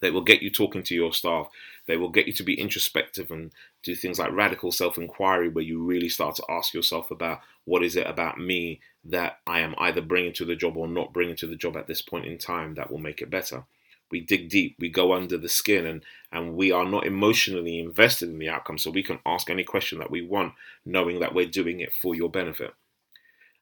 they 0.02 0.10
will 0.10 0.20
get 0.20 0.42
you 0.42 0.50
talking 0.50 0.82
to 0.82 0.94
your 0.94 1.14
staff. 1.14 1.48
They 1.86 1.96
will 1.96 2.10
get 2.10 2.26
you 2.26 2.34
to 2.34 2.42
be 2.42 2.60
introspective 2.60 3.30
and 3.30 3.50
do 3.82 3.94
things 3.94 4.18
like 4.18 4.32
radical 4.32 4.72
self 4.72 4.98
inquiry, 4.98 5.48
where 5.48 5.64
you 5.64 5.82
really 5.82 6.10
start 6.10 6.34
to 6.36 6.44
ask 6.50 6.74
yourself 6.74 7.10
about 7.10 7.40
what 7.64 7.82
is 7.82 7.96
it 7.96 8.06
about 8.06 8.38
me 8.38 8.80
that 9.04 9.38
I 9.46 9.60
am 9.60 9.74
either 9.78 10.00
bringing 10.00 10.32
to 10.34 10.44
the 10.44 10.56
job 10.56 10.76
or 10.76 10.86
not 10.86 11.12
bringing 11.12 11.36
to 11.36 11.46
the 11.46 11.56
job 11.56 11.76
at 11.76 11.86
this 11.86 12.02
point 12.02 12.26
in 12.26 12.38
time 12.38 12.74
that 12.74 12.90
will 12.90 12.98
make 12.98 13.20
it 13.20 13.30
better. 13.30 13.64
We 14.10 14.20
dig 14.20 14.48
deep, 14.50 14.76
we 14.78 14.90
go 14.90 15.14
under 15.14 15.38
the 15.38 15.48
skin, 15.48 15.86
and, 15.86 16.04
and 16.30 16.54
we 16.54 16.70
are 16.70 16.84
not 16.84 17.06
emotionally 17.06 17.78
invested 17.78 18.28
in 18.28 18.38
the 18.38 18.50
outcome. 18.50 18.78
So 18.78 18.90
we 18.90 19.02
can 19.02 19.18
ask 19.24 19.48
any 19.48 19.64
question 19.64 19.98
that 19.98 20.10
we 20.10 20.22
want, 20.22 20.52
knowing 20.84 21.20
that 21.20 21.34
we're 21.34 21.46
doing 21.46 21.80
it 21.80 21.94
for 21.94 22.14
your 22.14 22.30
benefit. 22.30 22.74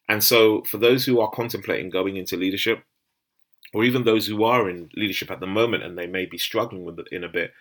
And 0.09 0.25
so, 0.25 0.63
for 0.63 0.79
those 0.79 1.05
who 1.05 1.21
are 1.21 1.31
contemplating 1.31 1.89
going 1.89 2.17
into 2.17 2.37
leadership, 2.37 2.83
or 3.73 3.85
even 3.85 4.03
those 4.03 4.27
who 4.27 4.43
are 4.43 4.69
in 4.69 4.91
leadership 4.97 5.31
at 5.31 5.39
the 5.39 5.47
moment 5.47 5.85
and 5.85 5.97
they 5.97 6.09
may 6.09 6.27
be 6.27 6.37
struggling 6.37 6.85
with 6.85 6.99
it 6.99 7.07
in 7.13 7.23
a 7.23 7.29
bit, 7.29 7.53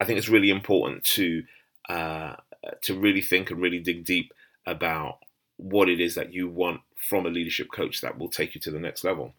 I 0.00 0.04
think 0.04 0.18
it's 0.18 0.28
really 0.28 0.50
important 0.50 1.02
to 1.04 1.42
uh, 1.88 2.36
to 2.82 2.94
really 2.98 3.20
think 3.20 3.50
and 3.50 3.60
really 3.60 3.80
dig 3.80 4.04
deep 4.04 4.32
about 4.66 5.18
what 5.56 5.88
it 5.88 6.00
is 6.00 6.14
that 6.14 6.32
you 6.32 6.48
want 6.48 6.82
from 7.08 7.26
a 7.26 7.30
leadership 7.30 7.70
coach 7.72 8.00
that 8.00 8.18
will 8.18 8.28
take 8.28 8.54
you 8.54 8.60
to 8.60 8.70
the 8.70 8.80
next 8.80 9.04
level. 9.04 9.34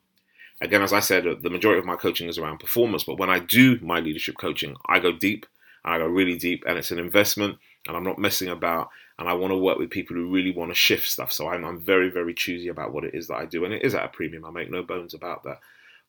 Again, 0.62 0.82
as 0.82 0.94
I 0.94 1.00
said, 1.00 1.26
uh, 1.26 1.36
the 1.42 1.50
majority 1.50 1.80
of 1.80 1.86
my 1.86 1.96
coaching 1.96 2.28
is 2.28 2.38
around 2.38 2.60
performance, 2.60 3.04
but 3.04 3.18
when 3.18 3.30
I 3.30 3.40
do 3.40 3.80
my 3.82 4.00
leadership 4.00 4.38
coaching, 4.38 4.76
I 4.88 5.00
go 5.00 5.12
deep 5.12 5.46
and 5.84 5.94
I 5.94 5.98
go 5.98 6.08
really 6.08 6.38
deep, 6.38 6.64
and 6.68 6.78
it's 6.78 6.92
an 6.92 7.00
investment, 7.00 7.58
and 7.88 7.96
I'm 7.96 8.04
not 8.04 8.20
messing 8.20 8.50
about, 8.50 8.90
and 9.18 9.30
I 9.30 9.34
want 9.34 9.52
to 9.52 9.58
work 9.58 9.78
with 9.78 9.90
people 9.90 10.16
who 10.16 10.30
really 10.30 10.52
want 10.52 10.72
to 10.72 10.76
shift 10.76 11.08
stuff. 11.08 11.32
So 11.32 11.48
I'm, 11.48 11.64
I'm 11.64 11.80
very, 11.80 12.10
very 12.10 12.34
choosy 12.34 12.68
about 12.68 12.92
what 12.92 13.06
it 13.06 13.16
is 13.16 13.28
that 13.28 13.38
I 13.38 13.46
do, 13.46 13.64
and 13.64 13.74
it 13.74 13.84
is 13.84 13.96
at 13.96 14.04
a 14.04 14.10
premium. 14.10 14.44
I 14.44 14.52
make 14.52 14.70
no 14.70 14.84
bones 14.84 15.14
about 15.14 15.44
that. 15.44 15.60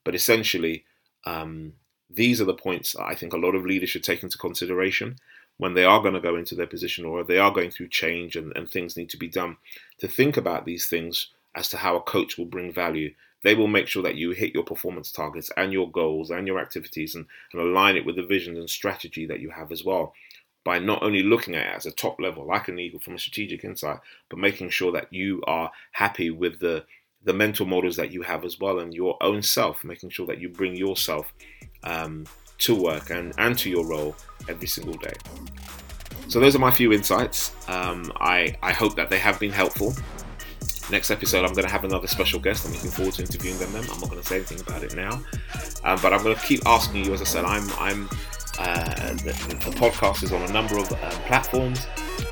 But 0.03 0.17
essentially, 0.17 0.85
um, 1.25 1.75
these 2.09 2.41
are 2.41 2.47
the 2.47 2.55
points 2.55 2.93
that 2.93 3.05
I 3.05 3.15
think 3.15 3.33
a 3.33 3.39
lot 3.39 3.55
of 3.55 3.65
leaders 3.65 3.91
should 3.91 4.03
take 4.03 4.25
into 4.25 4.39
consideration 4.39 5.17
when 5.59 5.75
they 5.75 5.85
are 5.85 6.01
going 6.01 6.15
to 6.15 6.21
go 6.21 6.37
into 6.37 6.55
their 6.55 6.67
position 6.67 7.05
or 7.05 7.23
they 7.23 7.39
are 7.39 7.53
going 7.53 7.71
through 7.71 7.89
change 7.89 8.35
and, 8.35 8.57
and 8.57 8.69
things 8.69 8.97
need 8.97 9.11
to 9.11 9.19
be 9.19 9.29
done 9.29 9.57
to 9.99 10.09
think 10.09 10.37
about 10.37 10.65
these 10.65 10.87
things 10.87 11.29
as 11.55 11.69
to 11.71 11.77
how 11.77 11.97
a 11.97 12.03
coach 12.03 12.39
will 12.39 12.47
bring 12.47 12.73
value. 12.73 13.15
They 13.43 13.55
will 13.55 13.69
make 13.69 13.89
sure 13.89 14.03
that 14.03 14.17
you 14.17 14.33
hit 14.33 14.55
your 14.55 14.65
performance 14.65 15.11
targets 15.11 15.51
and 15.57 15.73
your 15.73 15.91
goals 15.91 16.31
and 16.31 16.47
your 16.47 16.61
activities 16.61 17.15
and, 17.15 17.27
and 17.53 17.63
align 17.63 17.97
it 17.97 18.05
with 18.05 18.17
the 18.17 18.23
vision 18.23 18.57
and 18.57 18.69
strategy 18.69 19.27
that 19.27 19.41
you 19.41 19.51
have 19.51 19.73
as 19.73 19.85
well 19.85 20.13
by 20.63 20.79
not 20.79 21.03
only 21.03 21.23
looking 21.23 21.55
at 21.55 21.67
it 21.67 21.75
as 21.75 21.87
a 21.87 21.91
top 21.91 22.21
level, 22.21 22.47
like 22.47 22.69
an 22.69 22.79
eagle 22.79 23.01
from 23.01 23.15
a 23.15 23.19
strategic 23.19 23.65
insight, 23.65 23.99
but 24.29 24.39
making 24.39 24.69
sure 24.69 24.93
that 24.93 25.11
you 25.11 25.43
are 25.47 25.71
happy 25.93 26.31
with 26.31 26.61
the 26.61 26.85
the 27.23 27.33
mental 27.35 27.67
models 27.67 27.97
that 27.97 28.11
you 28.11 28.23
have 28.23 28.45
as 28.47 28.59
well 28.59 28.79
and 28.79 28.95
your 28.95 29.15
own 29.23 29.43
self, 29.43 29.85
making 29.85 30.09
sure 30.09 30.27
that 30.27 30.41
you 30.41 30.49
bring 30.49 30.75
yourself 30.75 31.33
um, 31.85 32.25
to 32.57 32.75
work 32.75 33.11
and, 33.11 33.35
and 33.37 33.59
to 33.59 33.69
your 33.69 33.87
role 33.87 34.17
every 34.49 34.67
single 34.67 34.95
day. 34.95 35.13
So 36.29 36.41
those 36.41 36.57
are 36.57 36.61
my 36.61 36.71
few 36.71 36.93
insights. 36.93 37.55
Um, 37.69 38.11
I, 38.21 38.57
I 38.63 38.73
hope 38.73 38.97
that 38.97 39.11
they 39.11 39.19
have 39.19 39.39
been 39.39 39.51
helpful. 39.51 39.93
Next 40.90 41.12
episode, 41.12 41.44
I'm 41.44 41.53
going 41.53 41.66
to 41.66 41.70
have 41.70 41.85
another 41.85 42.09
special 42.09 42.40
guest. 42.40 42.66
I'm 42.66 42.72
looking 42.72 42.90
forward 42.90 43.14
to 43.14 43.22
interviewing 43.22 43.59
them. 43.59 43.74
I'm 43.76 43.87
not 43.87 44.11
going 44.11 44.20
to 44.20 44.26
say 44.26 44.37
anything 44.37 44.61
about 44.61 44.83
it 44.83 44.96
now, 44.96 45.22
um, 45.85 45.98
but 46.03 46.12
I'm 46.12 46.22
going 46.24 46.35
to 46.35 46.42
keep 46.42 46.66
asking 46.66 47.05
you. 47.05 47.14
As 47.14 47.20
I 47.20 47.24
said, 47.24 47.44
I'm 47.44 47.70
I'm 47.79 48.09
uh, 48.59 49.12
the, 49.14 49.33
the, 49.48 49.70
podcast 49.76 50.24
is 50.24 50.33
on 50.33 50.42
a 50.42 50.53
number 50.53 50.76
of 50.79 50.92
uh, 50.92 51.11
platforms 51.26 51.87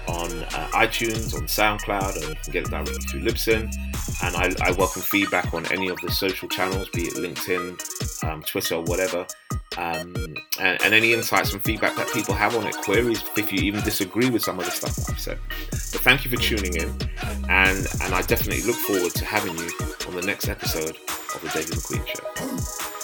on 0.09 0.33
uh, 0.33 0.69
iTunes, 0.73 1.35
on 1.35 1.43
SoundCloud, 1.47 2.17
and 2.17 2.25
you 2.25 2.35
can 2.43 2.53
get 2.53 2.65
it 2.65 2.71
directly 2.71 2.95
through 2.95 3.21
Libsyn. 3.21 3.73
And 4.25 4.37
I, 4.37 4.53
I, 4.69 4.73
welcome 4.73 5.03
feedback 5.03 5.55
on 5.55 5.65
any 5.73 5.89
of 5.89 5.99
the 6.01 6.11
social 6.11 6.49
channels, 6.49 6.89
be 6.91 7.03
it 7.03 7.15
LinkedIn, 7.15 8.25
um, 8.25 8.43
Twitter, 8.43 8.75
or 8.75 8.83
whatever. 8.83 9.25
Um, 9.79 10.13
and, 10.59 10.83
and, 10.83 10.93
any 10.93 11.13
insights 11.13 11.53
and 11.53 11.63
feedback 11.63 11.95
that 11.95 12.13
people 12.13 12.35
have 12.35 12.57
on 12.57 12.67
it, 12.67 12.77
queries, 12.79 13.23
if 13.37 13.53
you 13.53 13.61
even 13.61 13.81
disagree 13.85 14.29
with 14.29 14.43
some 14.43 14.59
of 14.59 14.65
the 14.65 14.73
stuff 14.73 14.97
that 14.97 15.11
I've 15.11 15.21
said. 15.21 15.39
But 15.71 16.01
thank 16.03 16.25
you 16.25 16.33
for 16.33 16.37
tuning 16.37 16.75
in, 16.75 16.89
and, 17.49 17.87
and 18.03 18.13
I 18.13 18.23
definitely 18.23 18.63
look 18.63 18.75
forward 18.75 19.13
to 19.13 19.25
having 19.25 19.57
you 19.57 19.71
on 20.09 20.17
the 20.17 20.23
next 20.27 20.49
episode 20.49 20.97
of 21.33 21.41
The 21.43 21.51
David 21.55 21.75
McQueen 21.75 22.07
Show. 22.09 22.98